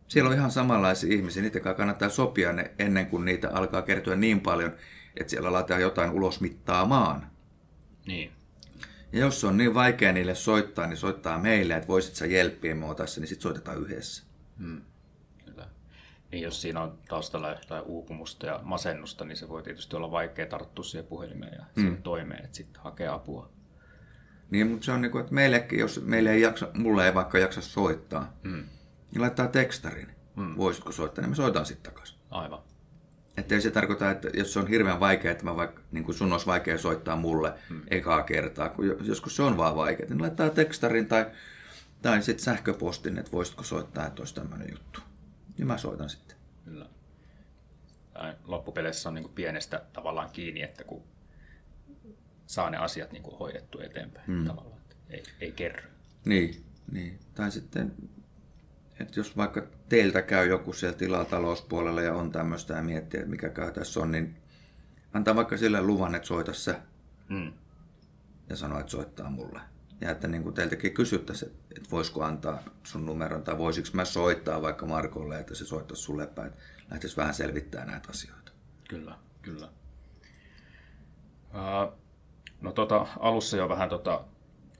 [0.07, 1.43] siellä on ihan samanlaisia ihmisiä.
[1.43, 4.71] Niitä kannattaa sopia ne ennen kuin niitä alkaa kertyä niin paljon,
[5.17, 7.27] että siellä laitetaan jotain ulosmittaamaan.
[8.05, 8.31] Niin.
[9.13, 12.95] Ja jos on niin vaikea niille soittaa, niin soittaa meille, että voisit sä jelppiä mua
[12.95, 14.23] tässä, niin sitten soitetaan yhdessä.
[14.59, 14.81] Hmm.
[16.31, 20.45] Niin jos siinä on taustalla jotain uupumusta ja masennusta, niin se voi tietysti olla vaikea
[20.45, 22.03] tarttua siihen puhelimeen ja mm.
[22.03, 23.49] toimeen, että sitten hakee apua.
[24.51, 27.37] Niin, mutta se on niin kuin, että meillekin, jos meille ei jaksa, mulle ei vaikka
[27.37, 28.63] jaksa soittaa, mm.
[29.11, 30.11] niin laittaa tekstarin.
[30.35, 30.57] Mm.
[30.57, 32.19] Voisitko soittaa, niin me soitan sitten takaisin.
[32.29, 32.59] Aivan.
[33.37, 36.15] Että ei se tarkoita, että jos se on hirveän vaikea, että mä vaikka, niin kuin
[36.15, 37.81] sun olisi vaikea soittaa mulle mm.
[37.87, 41.25] ekaa kertaa, kun joskus se on vaan vaikea, niin laittaa tekstarin tai,
[42.01, 45.08] tai sitten sähköpostin, että voisitko soittaa, että olisi tämmöinen juttu
[45.59, 46.37] niin mä soitan sitten.
[46.65, 46.89] Kyllä.
[48.45, 51.03] Loppupeleissä on niin kuin pienestä tavallaan kiinni, että kun
[52.45, 54.45] saa ne asiat niin kuin hoidettu eteenpäin hmm.
[54.45, 55.89] tavallaan, että ei, ei kerro.
[56.25, 57.19] Niin, niin.
[57.35, 57.93] tai sitten,
[58.99, 63.49] että jos vaikka teiltä käy joku siellä tilatalouspuolella ja on tämmöistä ja miettii, että mikä
[63.49, 64.35] käy tässä on, niin
[65.13, 66.75] antaa vaikka sille luvan, että soita se.
[67.29, 67.53] Hmm.
[68.49, 69.59] Ja sano, että soittaa mulle.
[70.01, 74.61] Ja että niin kuin teiltäkin kysyttäisiin, että, voisiko antaa sun numeron tai voisiko mä soittaa
[74.61, 76.59] vaikka Markolle, että se soittaisi sulle päin, että
[76.91, 78.51] lähtisi vähän selvittää näitä asioita.
[78.89, 79.69] Kyllä, kyllä.
[81.53, 81.99] Uh,
[82.61, 84.25] no tota, alussa jo vähän tota,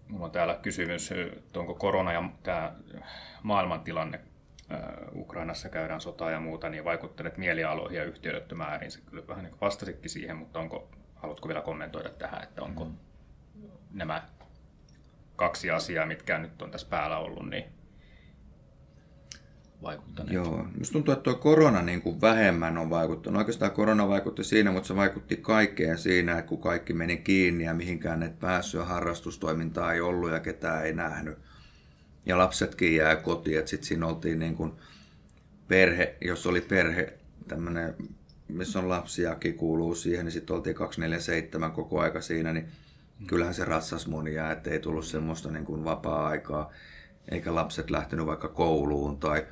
[0.08, 2.76] mulla on täällä kysymys, että onko korona ja tämä
[3.44, 4.22] maailmantilanne
[5.14, 8.92] uh, Ukrainassa käydään sotaa ja muuta, niin vaikuttelet mielialoihin ja yhteydettömääriin.
[8.92, 12.98] Se kyllä vähän niin vastasitkin siihen, mutta onko, haluatko vielä kommentoida tähän, että onko mm.
[13.92, 14.28] nämä
[15.40, 17.64] kaksi asiaa, mitkä nyt on tässä päällä ollut, niin
[19.82, 20.34] vaikuttaneet?
[20.34, 23.38] Joo, musta tuntuu, että tuo korona niin kuin vähemmän on vaikuttanut.
[23.40, 27.74] Oikeastaan korona vaikutti siinä, mutta se vaikutti kaikkeen siinä, että kun kaikki meni kiinni ja
[27.74, 31.38] mihinkään et päässyt ja harrastustoimintaa ei ollut ja ketään ei nähnyt.
[32.26, 34.72] Ja lapsetkin jää kotiin, että sitten siinä oltiin niin kuin
[35.68, 37.14] perhe, jos oli perhe,
[37.48, 37.96] tämmöinen,
[38.48, 42.68] missä on lapsiakin kuuluu siihen, niin sitten oltiin 247 koko aika siinä, niin
[43.28, 46.72] kyllähän se ratsas monia, että ei tullut semmoista niin kuin vapaa-aikaa,
[47.32, 49.48] eikä lapset lähtenyt vaikka kouluun tai,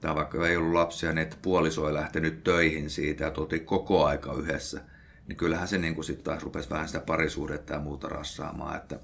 [0.00, 4.04] tai vaikka ei ollut lapsia, niin että puoliso ei lähtenyt töihin siitä, että oltiin koko
[4.04, 4.80] aika yhdessä,
[5.26, 8.94] niin kyllähän se niin sitten taas rupesi vähän sitä parisuudetta ja muuta rassaamaan, että,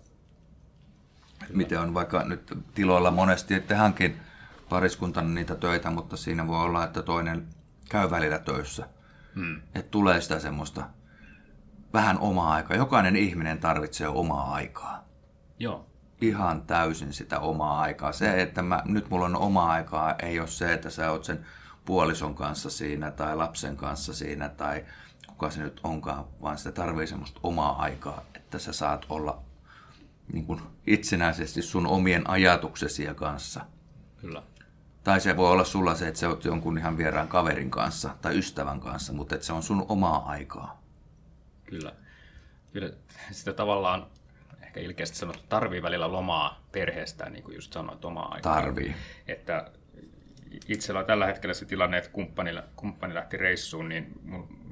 [1.42, 4.16] että miten on vaikka nyt tiloilla monesti, että tehdäänkin
[4.68, 7.46] pariskuntana niitä töitä, mutta siinä voi olla, että toinen
[7.88, 8.88] käy välillä töissä.
[9.34, 9.56] Hmm.
[9.74, 10.84] Että tulee sitä semmoista
[11.92, 12.76] vähän omaa aikaa.
[12.76, 15.04] Jokainen ihminen tarvitsee omaa aikaa.
[15.58, 15.86] Joo.
[16.20, 18.12] Ihan täysin sitä omaa aikaa.
[18.12, 21.46] Se, että mä, nyt mulla on omaa aikaa, ei ole se, että sä oot sen
[21.84, 24.84] puolison kanssa siinä tai lapsen kanssa siinä tai
[25.26, 29.42] kuka se nyt onkaan, vaan sitä tarvii semmoista omaa aikaa, että sä saat olla
[30.32, 33.60] niin kuin itsenäisesti sun omien ajatuksesi kanssa.
[34.20, 34.42] Kyllä.
[35.04, 38.38] Tai se voi olla sulla se, että se oot jonkun ihan vieraan kaverin kanssa tai
[38.38, 40.82] ystävän kanssa, mutta että se on sun omaa aikaa.
[41.70, 41.92] Kyllä.
[42.72, 42.90] Kyllä
[43.30, 44.06] sitä tavallaan
[44.62, 48.54] ehkä ilkeästi sanottu, tarvii välillä lomaa perheestään, niin kuin just sanoit, omaa aikaa.
[48.54, 48.94] Tarvii.
[49.26, 49.70] Että
[50.68, 54.20] itsellä on tällä hetkellä se tilanne, että kumppani, kumppani lähti reissuun, niin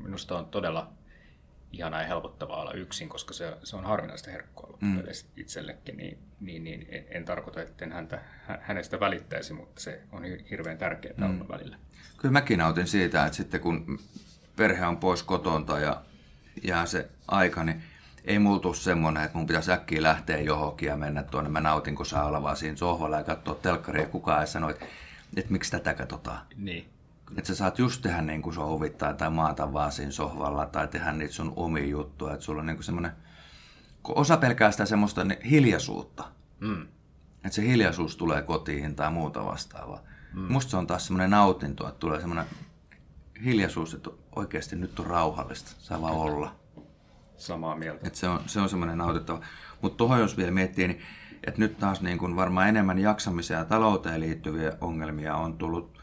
[0.02, 0.92] minusta on todella
[1.72, 5.02] ihanaa ja helpottavaa olla yksin, koska se, se on harvinaista herkkua mm.
[5.36, 8.20] itsellekin, niin, niin, niin en, en tarkoita, että en häntä,
[8.60, 11.40] hänestä välittäisi, mutta se on hirveän tärkeää mm.
[11.40, 11.76] olla välillä.
[12.16, 13.98] Kyllä mäkin nautin siitä, että sitten kun
[14.56, 16.02] perhe on pois kotonta ja
[16.62, 17.82] jää se aika, niin
[18.24, 21.50] ei mulla tule semmoinen, että mun pitäisi äkkiä lähteä johonkin ja mennä tuonne.
[21.50, 24.70] Mä nautin, kun saa olla vaan siinä sohvalla ja katsoa telkkaria ja kukaan ei sano,
[24.70, 24.86] että,
[25.36, 26.38] että miksi tätä katsotaan.
[26.56, 26.90] Niin.
[27.30, 30.88] Että sä saat just tehdä niin kuin se huvittaa tai maata vaan siinä sohvalla tai
[30.88, 32.34] tehdä niitä sun omia juttuja.
[32.34, 33.12] Että sulla on niin kuin semmoinen,
[34.02, 36.24] kun osa pelkää sitä semmoista niin hiljaisuutta.
[36.60, 36.82] Mm.
[37.36, 40.02] Että se hiljaisuus tulee kotiin tai muuta vastaavaa.
[40.34, 40.52] Mm.
[40.52, 42.46] Musta se on taas semmoinen nautinto, että tulee semmoinen
[43.44, 46.54] hiljaisuus, että oikeasti nyt on rauhallista, saa vaan olla.
[47.36, 48.06] Samaa mieltä.
[48.06, 49.40] Että se on, se on semmoinen nautittava.
[49.82, 51.02] Mutta tuohon jos vielä miettii, niin
[51.46, 55.98] että nyt taas niin kun varmaan enemmän jaksamiseen ja talouteen liittyviä ongelmia on tullut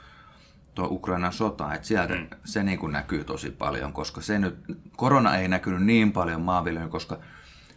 [0.76, 2.28] tuo Ukrainan sota, että sieltä mm.
[2.46, 4.56] se niin kuin näkyy tosi paljon, koska se nyt,
[4.98, 7.20] korona ei näkynyt niin paljon maanviljelyyn, koska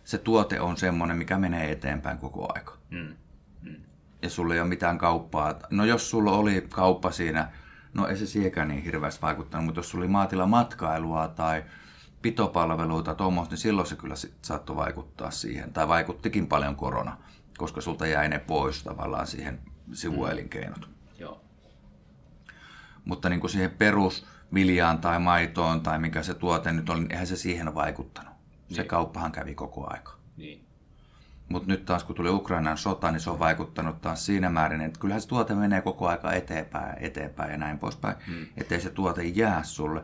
[0.05, 2.77] se tuote on semmoinen, mikä menee eteenpäin koko aika.
[2.91, 3.15] Mm.
[3.63, 3.77] Mm.
[4.23, 5.55] Ja sulla ei ole mitään kauppaa.
[5.71, 7.49] No jos sulla oli kauppa siinä
[7.97, 11.64] no ei se siekään niin hirveästi vaikuttanut, mutta jos oli maatila matkailua tai
[12.22, 15.72] pitopalveluita tuommoista, niin silloin se kyllä saattoi vaikuttaa siihen.
[15.72, 17.16] Tai vaikuttikin paljon korona,
[17.59, 19.61] koska sulta jäi ne pois tavallaan siihen
[19.92, 20.88] sivuelinkeinot.
[20.88, 20.94] Mm.
[21.18, 21.40] Joo.
[23.05, 27.26] Mutta niin kuin siihen perusviljaan tai maitoon tai mikä se tuote nyt oli, niin eihän
[27.26, 28.32] se siihen vaikuttanut.
[28.68, 28.76] Niin.
[28.76, 30.12] Se kauppahan kävi koko aika.
[30.36, 30.66] Niin.
[31.49, 35.01] Mutta nyt taas kun tuli Ukrainan sota, niin se on vaikuttanut taas siinä määrin, että
[35.01, 38.47] kyllähän se tuote menee koko aika eteenpäin, eteenpäin ja näin poispäin, hmm.
[38.57, 40.03] ettei se tuote jää sulle.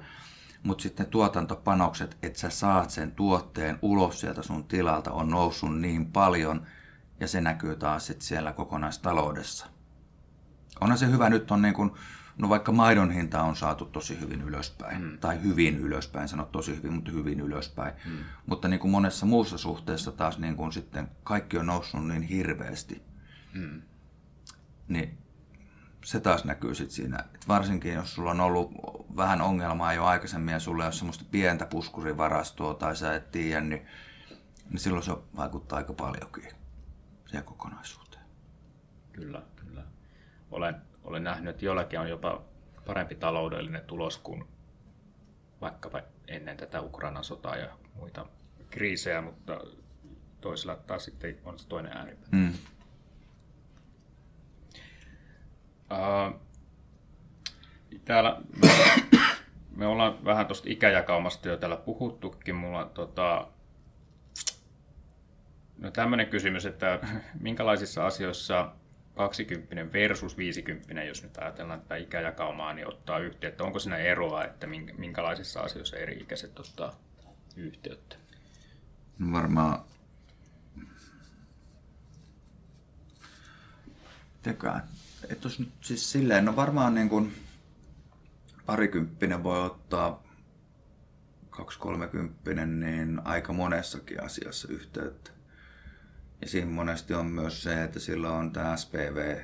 [0.62, 6.06] Mutta sitten tuotantopanokset, että sä saat sen tuotteen ulos sieltä sun tilalta, on noussut niin
[6.06, 6.66] paljon
[7.20, 9.66] ja se näkyy taas sit siellä kokonaistaloudessa.
[10.80, 11.92] Onhan se hyvä, nyt on niin kuin
[12.42, 15.18] No vaikka maidon hinta on saatu tosi hyvin ylöspäin, mm.
[15.18, 17.94] tai hyvin ylöspäin, sanot tosi hyvin, mutta hyvin ylöspäin.
[18.04, 18.18] Mm.
[18.46, 23.02] Mutta niin kuin monessa muussa suhteessa taas niin kuin sitten kaikki on noussut niin hirveästi.
[23.54, 23.82] Mm.
[24.88, 25.18] Niin
[26.04, 28.72] se taas näkyy sitten siinä, että varsinkin jos sulla on ollut
[29.16, 33.60] vähän ongelmaa jo aikaisemmin ja sulla ei ole semmoista pientä puskurivarastoa tai sä et tiedä,
[33.60, 33.86] niin,
[34.70, 36.48] niin silloin se vaikuttaa aika paljonkin
[37.26, 38.24] siihen kokonaisuuteen.
[39.12, 39.82] Kyllä, kyllä.
[40.50, 42.42] Olen olen nähnyt, että jollakin on jopa
[42.86, 44.44] parempi taloudellinen tulos kuin
[45.60, 48.26] vaikkapa ennen tätä Ukrainan sotaa ja muita
[48.70, 49.60] kriisejä, mutta
[50.40, 52.28] toisella taas sitten on se toinen ääripää.
[52.30, 52.54] Mm.
[55.90, 56.40] Uh,
[58.04, 58.68] täällä me,
[59.76, 62.54] me ollaan vähän tuosta ikäjakaumasta jo täällä puhuttukin.
[62.54, 63.48] Mulla on tota,
[65.78, 66.98] no tämmöinen kysymys, että
[67.40, 68.72] minkälaisissa asioissa
[69.14, 73.64] 20 versus 50, jos nyt ajatellaan tätä ikäjakaumaa, niin ottaa yhteyttä.
[73.64, 74.66] Onko siinä eroa, että
[74.98, 77.00] minkälaisissa asioissa eri-ikäiset ottaa
[77.56, 78.16] yhteyttä?
[79.18, 79.84] No varmaan
[84.42, 84.82] Tekään.
[85.28, 87.34] Että jos nyt siis silleen, no varmaan niin kuin
[88.66, 90.22] parikymppinen voi ottaa
[91.50, 95.30] 230 niin aika monessakin asiassa yhteyttä.
[96.42, 99.36] Ja siinä monesti on myös se, että sillä on tämä SPV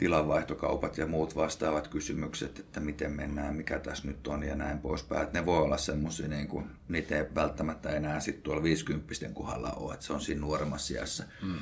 [0.00, 5.22] tilanvaihtokaupat ja muut vastaavat kysymykset, että miten mennään, mikä tässä nyt on ja näin poispäin.
[5.22, 9.70] Että ne voi olla semmoisia, niin kuin, niitä ei välttämättä enää sitten tuolla 50 kohdalla
[9.70, 11.24] ole, että se on siinä nuoremmassa iässä.
[11.42, 11.58] Mm.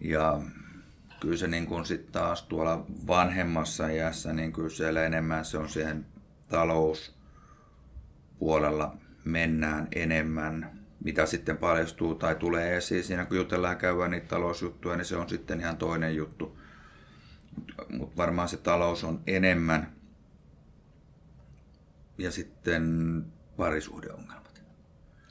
[0.00, 0.40] Ja
[1.20, 5.68] kyllä se niin kuin sit taas tuolla vanhemmassa iässä, niin kyllä siellä enemmän se on
[5.68, 6.06] siihen
[6.48, 14.96] talouspuolella mennään enemmän, mitä sitten paljastuu tai tulee esiin siinä, kun jutellaan käydään niitä talousjuttuja,
[14.96, 16.58] niin se on sitten ihan toinen juttu.
[17.88, 19.92] Mutta varmaan se talous on enemmän.
[22.18, 23.24] Ja sitten
[23.56, 24.62] parisuhdeongelmat.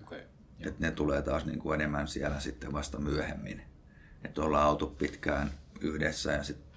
[0.01, 0.19] Okay.
[0.59, 3.61] Et ne tulee taas niin kuin enemmän siellä sitten vasta myöhemmin.
[4.24, 5.51] Että ollaan auto pitkään
[5.82, 6.72] yhdessä ja sitten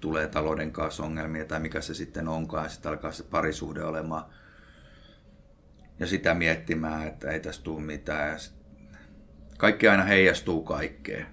[0.00, 4.24] tulee talouden kanssa ongelmia tai mikä se sitten onkaan ja sitten alkaa se parisuhde olemaan
[5.98, 8.30] ja sitä miettimään, että ei tässä tule mitään.
[8.30, 8.54] Ja sit
[9.58, 11.26] kaikki aina heijastuu kaikkeen.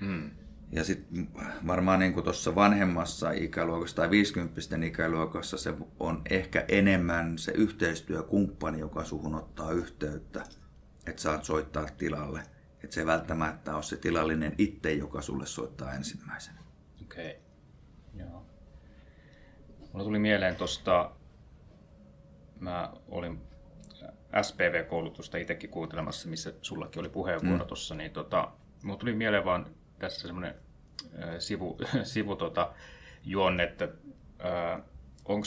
[0.00, 0.30] Hmm.
[0.72, 1.28] Ja sitten
[1.66, 9.04] varmaan niin tuossa vanhemmassa ikäluokassa tai 50 ikäluokassa se on ehkä enemmän se yhteistyökumppani, joka
[9.04, 10.44] suhun ottaa yhteyttä,
[11.06, 12.42] että saat soittaa tilalle.
[12.84, 16.60] Että se ei välttämättä ole se tilallinen itse, joka sulle soittaa ensimmäisenä.
[17.02, 17.30] Okei.
[17.30, 17.40] Okay.
[18.14, 18.46] Joo.
[19.92, 21.10] Mulla tuli mieleen tuosta,
[22.60, 23.47] mä olin
[24.42, 27.68] SPV-koulutusta itsekin kuuntelemassa, missä sullakin oli puheenvuoro mm.
[27.68, 28.50] tuossa, niin tota,
[28.82, 29.66] mulla tuli mieleen vaan
[29.98, 30.54] tässä semmoinen
[31.22, 32.74] äh, sivu, sivu tota,
[33.24, 33.88] juonne, että
[34.44, 34.82] äh,
[35.24, 35.46] onko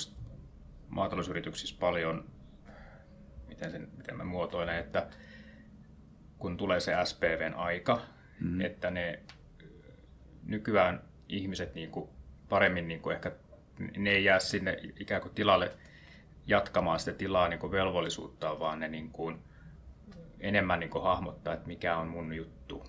[0.90, 2.26] maatalousyrityksissä paljon,
[3.48, 5.08] miten, sen, miten mä muotoilen, että
[6.38, 8.02] kun tulee se SPVn aika,
[8.40, 8.62] mm.
[8.62, 9.20] että ne
[10.44, 12.10] nykyään ihmiset niin kuin
[12.50, 13.32] paremmin niin kuin ehkä
[13.98, 15.72] ne ei jää sinne ikään kuin tilalle
[16.52, 19.40] jatkamaan sitä tilaa niin kuin velvollisuutta, vaan ne niin kuin
[20.40, 22.86] enemmän niin kuin hahmottaa, että mikä on mun juttu.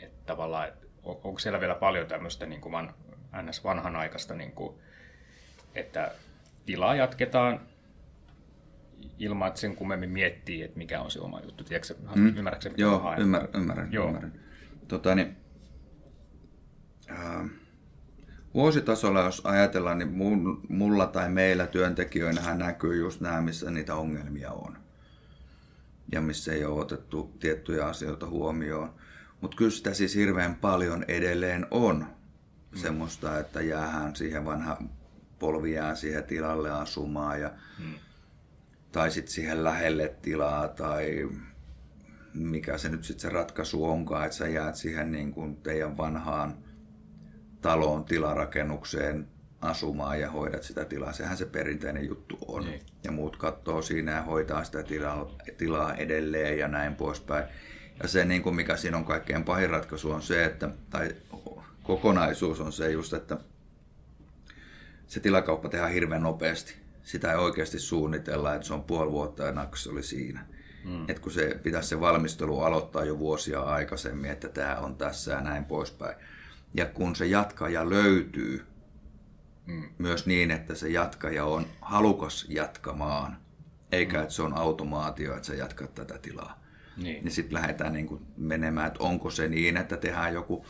[0.00, 2.94] Että tavallaan, että onko siellä vielä paljon tämmöistä niin kuin van,
[3.42, 3.64] ns.
[3.64, 4.78] vanhanaikaista, niin kuin,
[5.74, 6.12] että
[6.66, 7.60] tilaa jatketaan
[9.18, 11.64] ilman, että sen kummemmin miettii, että mikä on se oma juttu.
[11.64, 12.36] Tiedätkö, mm.
[12.36, 13.92] ymmärrätkö mitä Joo, ymmär, ymmärrän.
[13.92, 14.06] Joo.
[14.06, 14.40] ymmärrän.
[14.88, 15.36] Tota, niin,
[17.10, 17.50] äh,
[18.54, 20.12] Vuositasolla, jos ajatellaan, niin
[20.68, 24.78] mulla tai meillä työntekijöinä näkyy just nämä, missä niitä ongelmia on.
[26.12, 28.94] Ja missä ei ole otettu tiettyjä asioita huomioon.
[29.40, 32.06] Mutta kyllä sitä siis hirveän paljon edelleen on
[32.70, 32.78] mm.
[32.78, 34.82] semmoista, että jäähän siihen vanha
[35.38, 37.94] polvi jää siihen tilalle asumaan ja, mm.
[38.92, 41.28] tai sitten siihen lähelle tilaa tai
[42.34, 46.54] mikä se nyt sitten se ratkaisu onkaan, että sä jäät siihen niin kuin teidän vanhaan
[47.62, 49.26] taloon, tilarakennukseen
[49.60, 51.12] asumaan ja hoidat sitä tilaa.
[51.12, 52.64] Sehän se perinteinen juttu on.
[52.64, 52.80] Niin.
[53.04, 57.44] Ja muut katsoo siinä ja hoitaa sitä tilaa, tilaa edelleen ja näin poispäin.
[58.02, 61.10] Ja se, niin kuin mikä siinä on kaikkein pahin ratkaisu, on se, että, tai
[61.82, 63.36] kokonaisuus on se just, että
[65.06, 66.74] se tilakauppa tehdään hirveän nopeasti.
[67.02, 70.46] Sitä ei oikeasti suunnitella, että se on puoli vuotta ja naks oli siinä.
[70.84, 71.10] Mm.
[71.10, 75.40] Et kun se pitäisi se valmistelu aloittaa jo vuosia aikaisemmin, että tämä on tässä ja
[75.40, 76.16] näin poispäin
[76.74, 78.66] ja kun se jatkaja löytyy,
[79.66, 79.82] mm.
[79.98, 83.36] myös niin, että se jatkaja on halukas jatkamaan,
[83.92, 84.22] eikä mm.
[84.22, 86.60] että se on automaatio, että sä jatkat tätä tilaa.
[86.96, 90.66] Niin, niin sitten lähdetään niin kuin menemään, että onko se niin, että tehdään joku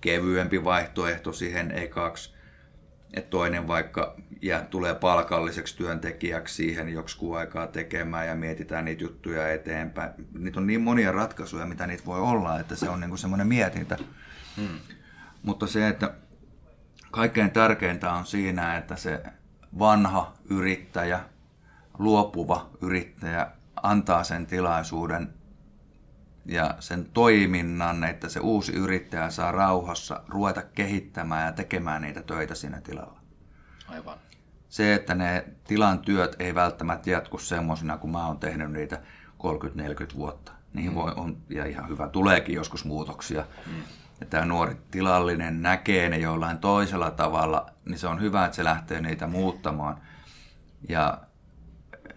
[0.00, 2.34] kevyempi vaihtoehto siihen ekaksi,
[3.14, 9.52] että toinen vaikka ja tulee palkalliseksi työntekijäksi siihen joksikin aikaa tekemään ja mietitään niitä juttuja
[9.52, 10.10] eteenpäin.
[10.38, 13.98] Niitä on niin monia ratkaisuja, mitä niitä voi olla, että se on niin semmoinen mietintä.
[14.58, 14.78] Hmm.
[15.42, 16.14] Mutta se, että
[17.10, 19.22] kaikkein tärkeintä on siinä, että se
[19.78, 21.20] vanha yrittäjä,
[21.98, 23.50] luopuva yrittäjä
[23.82, 25.34] antaa sen tilaisuuden
[26.46, 32.54] ja sen toiminnan, että se uusi yrittäjä saa rauhassa ruveta kehittämään ja tekemään niitä töitä
[32.54, 33.20] siinä tilalla.
[33.88, 34.18] Aivan.
[34.68, 39.00] Se, että ne tilan työt ei välttämättä jatku semmoisina, kun mä oon tehnyt niitä
[40.12, 40.52] 30-40 vuotta.
[40.72, 40.94] Niihin mm.
[40.94, 43.44] voi, on, ja ihan hyvä, tuleekin joskus muutoksia.
[43.66, 43.82] Mm
[44.20, 48.64] ja tämä nuori tilallinen näkee ne jollain toisella tavalla, niin se on hyvä, että se
[48.64, 50.00] lähtee niitä muuttamaan.
[50.88, 51.20] Ja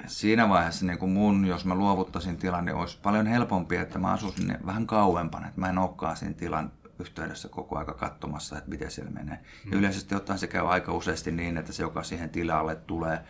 [0.07, 4.11] siinä vaiheessa niin kuin mun, jos mä luovuttaisin tilan, niin olisi paljon helpompi, että mä
[4.11, 8.91] asuisin vähän kauempana, että mä en olekaan siinä tilan yhteydessä koko aika katsomassa, että miten
[8.91, 9.39] siellä menee.
[9.65, 9.71] Mm.
[9.71, 13.21] Ja yleisesti ottaen se käy aika useasti niin, että se, joka siihen tilalle tulee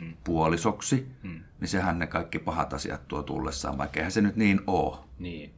[0.00, 0.14] mm.
[0.24, 1.40] puolisoksi, mm.
[1.60, 4.96] niin sehän ne kaikki pahat asiat tuo tullessaan, vaikka eihän se nyt niin ole.
[5.18, 5.54] Niin.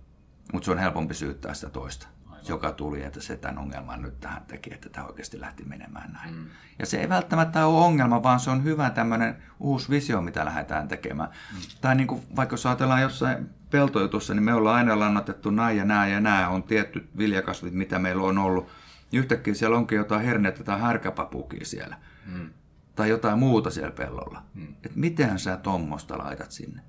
[0.53, 2.09] Mutta se on helpompi syyttää sitä toista
[2.49, 6.35] joka tuli, että se tämän ongelman nyt tähän teki, että tämä oikeasti lähti menemään näin.
[6.35, 6.47] Mm.
[6.79, 10.89] Ja se ei välttämättä ole ongelma, vaan se on hyvä tämmöinen uusi visio, mitä lähdetään
[10.89, 11.29] tekemään.
[11.53, 11.59] Mm.
[11.81, 15.85] Tai niin kuin, vaikka jos ajatellaan jossain peltojutussa, niin me ollaan aina lannotettu näin ja
[15.85, 18.69] näin ja nämä on tietty viljakasvit, mitä meillä on ollut.
[19.13, 21.97] Yhtäkkiä siellä onkin jotain hernettä tai härkäpapukia siellä.
[22.27, 22.51] Mm.
[22.97, 24.43] Tai jotain muuta siellä pellolla.
[24.55, 24.75] Mm.
[24.85, 26.83] Et miten sä tuommoista laitat sinne?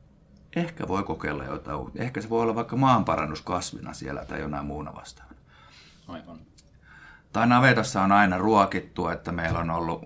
[0.55, 1.99] Ehkä voi kokeilla jotain uutta.
[1.99, 5.28] Ehkä se voi olla vaikka maanparannuskasvina siellä tai jonain muuna vastaan.
[6.09, 6.39] Aivan.
[7.33, 10.05] Tai navetassa on aina ruokittu, että meillä on ollut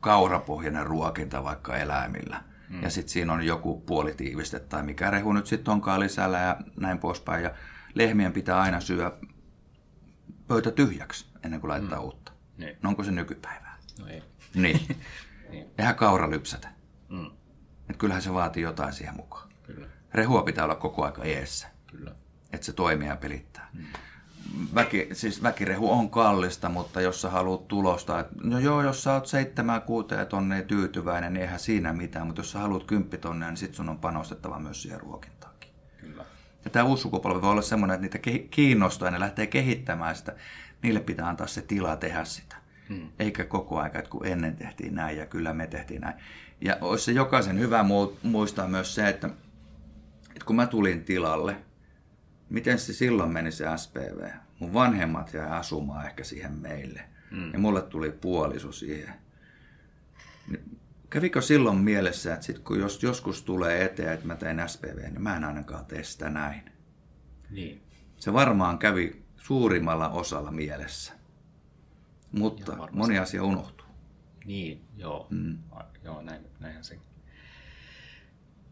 [0.00, 2.42] kaurapohjainen ruokinta vaikka eläimillä.
[2.68, 2.82] Mm.
[2.82, 6.98] Ja sitten siinä on joku puolitiiviste tai mikä rehu nyt sitten onkaan lisällä ja näin
[6.98, 7.44] poispäin.
[7.44, 7.54] Ja
[7.94, 9.12] lehmien pitää aina syödä
[10.48, 12.04] pöytä tyhjäksi ennen kuin laittaa mm.
[12.04, 12.32] uutta.
[12.56, 12.76] Niin.
[12.82, 13.78] No onko se nykypäivää?
[13.98, 14.22] No ei.
[14.54, 14.80] Niin.
[15.50, 15.66] niin.
[15.78, 16.68] Eihän kaura lypsätä.
[17.08, 17.30] Mm.
[17.90, 19.48] Et kyllähän se vaatii jotain siihen mukaan.
[19.62, 19.86] Kyllä.
[20.14, 21.68] Rehua pitää olla koko aika eessä.
[21.86, 22.14] Kyllä.
[22.52, 23.68] Että se toimii ja pelittää.
[23.72, 23.84] Mm.
[24.74, 29.12] Väki, siis väkirehu on kallista, mutta jos sä haluat tulosta, että no joo, jos sä
[29.14, 33.56] oot seitsemän kuuteen tonne tyytyväinen, niin eihän siinä mitään, mutta jos sä haluat kymppitonne, niin
[33.56, 35.70] sit sun on panostettava myös siihen ruokintaakin.
[36.00, 36.24] Kyllä.
[36.64, 40.34] Ja tämä uusi sukupolvi voi olla semmoinen, että niitä kiinnostaa ja ne lähtee kehittämään sitä.
[40.82, 42.56] Niille pitää antaa se tila tehdä sitä.
[42.88, 43.08] Hmm.
[43.18, 46.14] Eikä koko aika, että kun ennen tehtiin näin ja kyllä me tehtiin näin.
[46.60, 47.84] Ja olisi se jokaisen hyvä
[48.22, 49.26] muistaa myös se, että,
[50.28, 51.56] että kun mä tulin tilalle,
[52.50, 54.30] miten se silloin meni se SPV?
[54.58, 57.00] Mun vanhemmat jäi asumaan ehkä siihen meille.
[57.30, 57.52] Hmm.
[57.52, 59.14] Ja mulle tuli puoliso siihen.
[60.48, 60.78] Niin
[61.10, 65.22] kävikö silloin mielessä, että sit kun jos joskus tulee eteen, että mä teen SPV, niin
[65.22, 66.62] mä en ainakaan tee sitä näin.
[67.50, 67.82] Niin.
[68.16, 71.12] Se varmaan kävi suurimmalla osalla mielessä.
[72.32, 73.86] Mutta moni asia unohtuu.
[74.44, 75.26] Niin, joo.
[75.30, 75.58] Mm.
[76.04, 76.98] joo näin, näinhän se.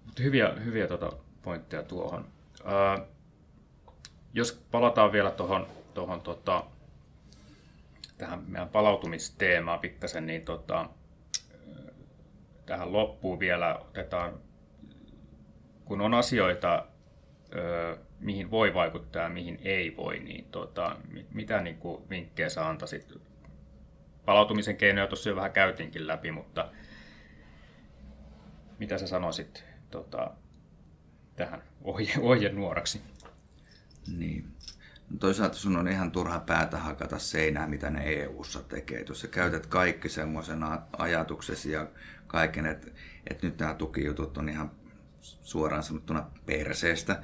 [0.07, 1.13] Mutta hyviä, hyviä tuota
[1.43, 2.29] pointteja tuohon.
[2.65, 3.07] Ää,
[4.35, 6.65] jos palataan vielä tuohon, tuohon tota,
[8.19, 10.89] tähän meidän palautumisteemaan pikkasen, niin tota,
[12.67, 14.41] tähän loppuun vielä otetaan,
[15.85, 16.87] kun on asioita,
[18.21, 20.97] mihin voi vaikuttaa ja mihin ei voi, niin tota,
[21.31, 23.15] mitä niin kuin vinkkejä sä antaisit?
[24.25, 26.69] Palautumisen keinoja tuossa jo vähän käytiinkin läpi, mutta
[28.79, 30.31] mitä sä sanoisit tota,
[31.37, 33.14] tähän ohje, ohjenuoraksi?
[34.17, 34.49] Niin.
[35.11, 39.05] No toisaalta sun on ihan turha päätä hakata seinää, mitä ne EU-ssa tekee.
[39.09, 40.61] Jos sä käytät kaikki semmoisen
[40.99, 41.89] ajatuksesi ja
[42.27, 42.91] kaiken, että,
[43.31, 44.71] että nyt nämä tukijutut on ihan
[45.21, 47.23] suoraan sanottuna perseestä,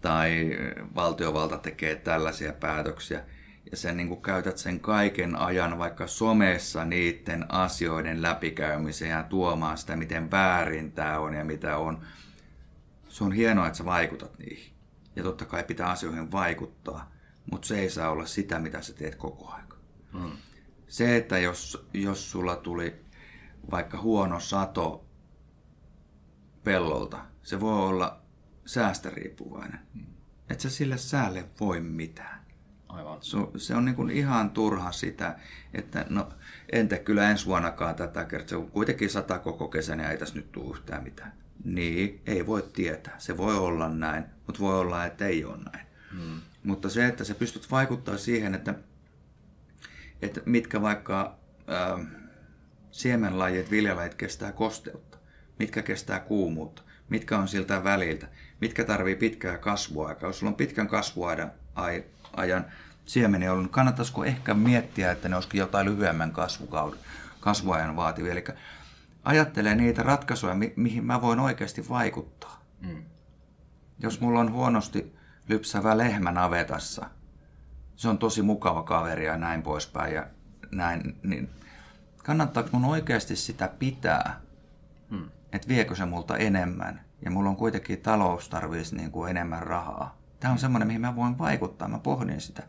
[0.00, 0.58] tai
[0.94, 3.24] valtiovalta tekee tällaisia päätöksiä,
[3.70, 9.78] ja sen niin kuin käytät sen kaiken ajan vaikka somessa niiden asioiden läpikäymiseen ja tuomaan
[9.78, 12.02] sitä, miten väärin tämä on ja mitä on.
[13.08, 14.71] Se on hienoa, että sä vaikutat niihin.
[15.16, 17.12] Ja totta kai pitää asioihin vaikuttaa,
[17.50, 19.68] mutta se ei saa olla sitä, mitä sä teet koko ajan.
[20.12, 20.30] Mm.
[20.88, 23.04] Se, että jos, jos sulla tuli
[23.70, 25.06] vaikka huono sato
[26.64, 28.22] pellolta, se voi olla
[28.66, 29.80] säästä riippuvainen.
[29.94, 30.06] Mm.
[30.50, 32.42] Et sä sille säälle voi mitään.
[32.88, 33.18] Aivan.
[33.22, 35.38] Se, se on niin kuin ihan turha sitä,
[35.74, 36.28] että no
[36.72, 38.48] en tee kyllä ensi vuonnakaan tätä kertaa.
[38.48, 41.41] Se on kuitenkin sata koko kesän ja ei tässä nyt tule yhtään mitään.
[41.64, 43.14] Niin, ei voi tietää.
[43.18, 45.86] Se voi olla näin, mutta voi olla, että ei ole näin.
[46.10, 46.40] Hmm.
[46.64, 48.74] Mutta se, että sä pystyt vaikuttaa siihen, että,
[50.22, 51.38] että mitkä vaikka
[51.70, 52.06] äh,
[52.90, 55.18] siemenlajit, viljalajit kestää kosteutta,
[55.58, 58.26] mitkä kestää kuumuutta, mitkä on siltä väliltä,
[58.60, 60.28] mitkä tarvii pitkää kasvuaikaa.
[60.28, 61.52] Jos sulla on pitkän kasvuajan
[62.36, 62.64] ajan
[63.04, 67.00] siemeniä ollut, niin kannattaisiko ehkä miettiä, että ne olisikin jotain lyhyemmän kasvukauden,
[67.40, 68.32] kasvuajan vaativia.
[68.32, 68.44] Eli
[69.24, 72.64] ajattele niitä ratkaisuja, mi- mihin mä voin oikeasti vaikuttaa.
[72.80, 73.02] Mm.
[73.98, 75.16] Jos mulla on huonosti
[75.48, 77.06] lypsävä lehmä navetassa,
[77.96, 80.26] se on tosi mukava kaveri ja näin poispäin ja
[80.72, 81.50] näin, niin
[82.24, 84.40] kannattaako mun oikeasti sitä pitää,
[85.10, 85.30] hmm.
[85.52, 90.18] että viekö se multa enemmän ja mulla on kuitenkin talous tarvitsisi niin kuin enemmän rahaa.
[90.40, 92.62] Tämä on semmoinen, mihin mä voin vaikuttaa, mä pohdin sitä.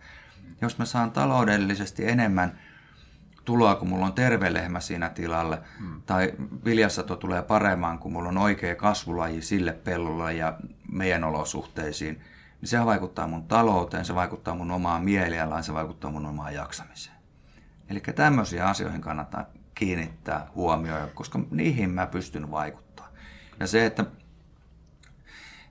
[0.62, 2.60] Jos mä saan taloudellisesti enemmän
[3.46, 6.02] tuloa, kun mulla on terve lehmä siinä tilalle, hmm.
[6.06, 6.34] tai
[6.66, 10.58] viljasato tulee paremmin, kun mulla on oikea kasvulaji sille pellolle ja
[10.92, 12.22] meidän olosuhteisiin,
[12.62, 17.16] niin se vaikuttaa mun talouteen, se vaikuttaa mun omaan mielialaan, se vaikuttaa mun omaan jaksamiseen.
[17.90, 23.14] Eli tämmöisiä asioihin kannattaa kiinnittää huomioon, koska niihin mä pystyn vaikuttamaan.
[23.60, 24.06] Ja se, että,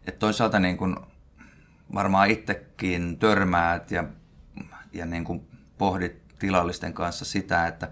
[0.06, 0.96] että toisaalta niin kuin
[1.94, 4.04] varmaan itsekin törmäät ja,
[4.92, 5.48] ja niin kuin
[5.78, 7.88] pohdit tilallisten kanssa sitä, että,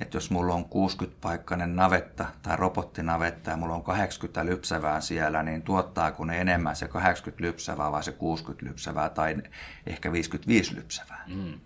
[0.00, 5.62] että jos mulla on 60-paikkainen navetta tai robottinavetta ja mulla on 80 lypsävää siellä, niin
[5.62, 9.36] tuottaako ne enemmän se 80 lypsävää vai se 60 lypsävää tai
[9.86, 11.24] ehkä 55 lypsävää?
[11.26, 11.60] Mm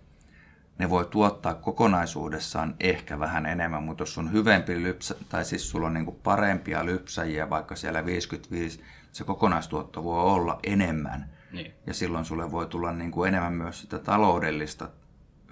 [0.79, 5.87] ne voi tuottaa kokonaisuudessaan ehkä vähän enemmän, mutta jos on hyvempi lypsä, tai siis sulla
[5.87, 11.29] on niin parempia lypsäjiä, vaikka siellä 55, se kokonaistuotto voi olla enemmän.
[11.51, 11.73] Niin.
[11.87, 14.89] Ja silloin sulle voi tulla niin kuin enemmän myös sitä taloudellista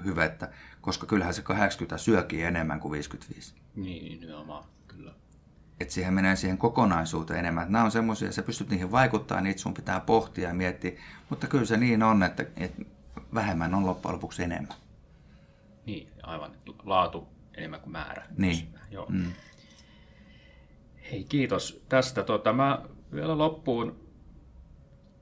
[0.03, 3.55] hyvettä, koska kyllähän se 80 syökin enemmän kuin 55.
[3.75, 5.13] Niin, nimenomaan, kyllä.
[5.79, 7.61] Että siihen menee siihen kokonaisuuteen enemmän.
[7.61, 10.91] Että nämä on semmoisia, sä pystyt niihin vaikuttaa, niitä sun pitää pohtia ja miettiä.
[11.29, 12.81] Mutta kyllä se niin on, että, että
[13.33, 14.77] vähemmän on loppujen lopuksi enemmän.
[15.85, 16.51] Niin, aivan.
[16.83, 18.25] Laatu enemmän kuin määrä.
[18.37, 18.67] Niin.
[18.91, 19.05] Joo.
[19.09, 19.33] Mm.
[21.11, 22.23] Hei, kiitos tästä.
[22.23, 22.81] Tota, mä
[23.13, 24.07] vielä loppuun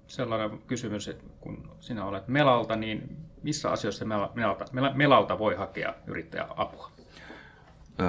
[0.07, 6.91] sellainen kysymys, että kun sinä olet Melalta, niin missä asioissa Melalta, Melalta voi hakea yrittäjäapua?
[7.99, 8.07] Öö,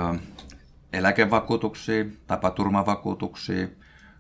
[0.93, 3.69] eläkevakuutuksia, tapaturmavakuutuksia,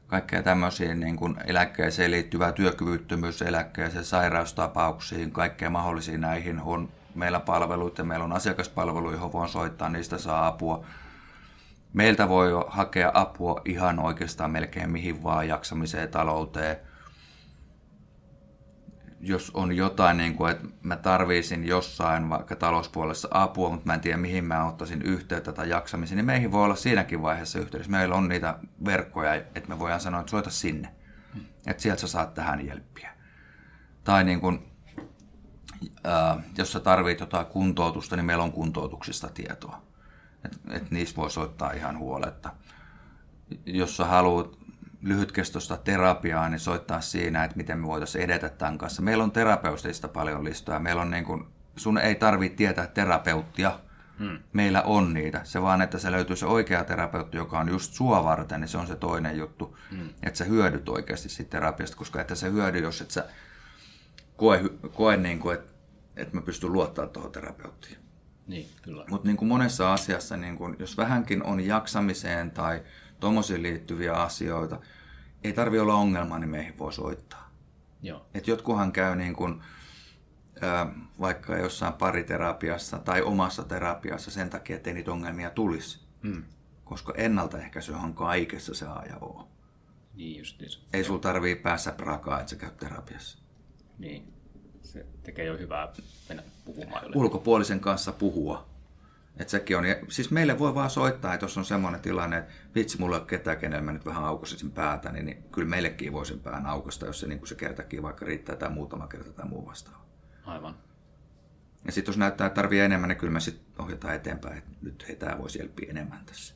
[0.06, 8.04] kaikkea tämmöisiä niin kuin eläkkeeseen liittyvää työkyvyttömyys, eläkkeeseen, sairaustapauksiin, kaikkea mahdollisia näihin on meillä palveluita,
[8.04, 10.84] meillä on asiakaspalvelu, johon voin soittaa, niistä saa apua.
[11.92, 16.76] Meiltä voi hakea apua ihan oikeastaan melkein mihin vaan jaksamiseen, talouteen.
[19.20, 24.00] Jos on jotain, niin kuin, että mä tarvisin jossain vaikka talouspuolessa apua, mutta mä en
[24.00, 27.90] tiedä mihin mä ottaisin yhteyttä tai jaksamisen, niin meihin voi olla siinäkin vaiheessa yhteydessä.
[27.90, 30.88] Meillä on niitä verkkoja, että me voidaan sanoa, että soita sinne.
[31.66, 33.10] Että sieltä sä saat tähän jelppiä.
[34.04, 34.66] Tai niin kuin,
[36.06, 39.86] äh, jos sä tarvit jotain kuntoutusta, niin meillä on kuntoutuksista tietoa
[40.46, 42.50] että et niistä voi soittaa ihan huoletta.
[43.66, 44.58] Jos sä haluat
[45.06, 49.02] lyhytkestoista terapiaa, niin soittaa siinä, että miten me voitaisiin edetä tämän kanssa.
[49.02, 50.78] Meillä on terapeutista paljon listoja.
[50.78, 51.44] Meillä on niin kuin,
[51.76, 53.80] sun ei tarvitse tietää terapeuttia.
[54.18, 54.38] Hmm.
[54.52, 55.40] Meillä on niitä.
[55.44, 58.78] Se vaan, että se löytyy se oikea terapeutti, joka on just sua varten, niin se
[58.78, 59.78] on se toinen juttu.
[59.90, 60.08] Hmm.
[60.22, 63.24] Että sä hyödyt oikeasti siitä terapiasta, koska että se hyödy, jos et sä
[64.36, 64.60] koe,
[64.92, 65.72] koe niin kuin, että,
[66.16, 67.96] että mä pystyn luottamaan tuohon terapeuttiin.
[68.46, 69.04] Niin, kyllä.
[69.10, 72.82] Mutta niin kuin monessa asiassa, niin kuin, jos vähänkin on jaksamiseen tai
[73.20, 74.80] tuommoisiin liittyviä asioita,
[75.46, 77.50] ei tarvi olla ongelma, niin meihin voi soittaa.
[78.02, 78.26] Joo.
[78.34, 79.62] Et jotkuhan käy niin kuin,
[81.20, 86.00] vaikka jossain pariterapiassa tai omassa terapiassa sen takia, että ei niitä ongelmia tulisi.
[86.22, 86.44] Hmm.
[86.84, 89.48] Koska ennaltaehkäisy on kaikessa se A ja O.
[90.14, 90.80] Niin justiinsa.
[90.92, 93.38] Ei sul tarvii päässä prakaa, että sä käyt terapiassa.
[93.98, 94.32] Niin
[94.82, 95.88] se tekee jo hyvää
[96.28, 97.16] mennä puhumaan jolle.
[97.16, 98.66] Ulkopuolisen kanssa puhua.
[99.36, 102.98] Et sekin on, siis meille voi vaan soittaa, että jos on semmoinen tilanne, että vitsi,
[102.98, 106.26] mulla ei ole ketään, kenellä mä nyt vähän aukaisin päätä, niin, niin kyllä meillekin voi
[106.26, 109.48] sen pään aukasta, jos se, niin kuin se kertakin vaikka riittää tai muutama kerta tai
[109.48, 110.04] muu vastaava.
[110.44, 110.74] Aivan.
[111.84, 115.08] Ja sitten jos näyttää, että tarvii enemmän, niin kyllä me sitten ohjataan eteenpäin, että nyt
[115.08, 116.54] hei, tämä voisi helppiä enemmän tässä.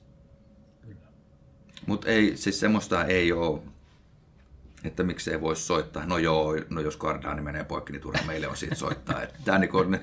[1.86, 3.62] Mutta ei, siis semmoista ei ole
[4.84, 6.06] että miksei voisi soittaa.
[6.06, 9.20] No joo, no jos Gardaani menee poikki, niin turha meille on siitä soittaa.
[9.44, 9.98] Tämä niin on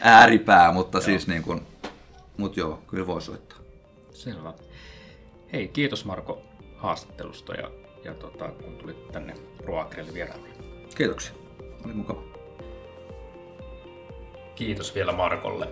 [0.00, 1.66] ääripää, mutta siis niin kuin,
[2.38, 3.58] mut joo, kyllä voi soittaa.
[4.12, 4.54] Selvä.
[5.52, 6.42] Hei, kiitos Marko
[6.76, 7.70] haastattelusta ja,
[8.04, 10.48] ja tota, kun tulit tänne Proagrelle vieraalle.
[10.96, 11.34] Kiitoksia,
[11.84, 12.22] oli mukava.
[14.54, 15.68] Kiitos vielä Markolle.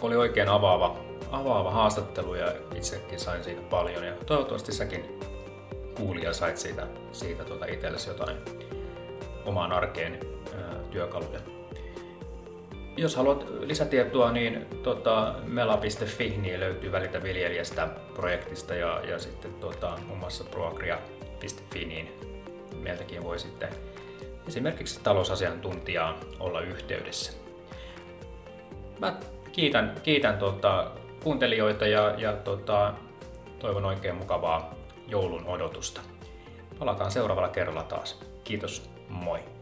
[0.00, 0.96] Oli oikein avaava,
[1.30, 5.20] avaava haastattelu ja itsekin sain siitä paljon ja toivottavasti säkin
[5.96, 8.36] kuulija sait siitä, siitä tuota itsellesi jotain
[9.44, 10.20] omaan arkeen
[10.54, 11.40] ää, työkaluja.
[13.00, 19.98] Jos haluat lisätietoa, niin tota, mela.fi niin löytyy Välitä viljelijästä projektista ja, ja sitten tota,
[20.06, 22.12] muun muassa proagria.fi, niin
[22.82, 23.68] meiltäkin voi sitten
[24.48, 27.32] esimerkiksi talousasiantuntijaa olla yhteydessä.
[28.98, 29.16] Mä
[29.52, 30.90] kiitän, kiitän tota,
[31.22, 32.94] kuuntelijoita ja, ja tota,
[33.58, 34.74] toivon oikein mukavaa
[35.08, 36.00] joulun odotusta.
[36.78, 38.20] Palataan seuraavalla kerralla taas.
[38.44, 39.59] Kiitos, moi!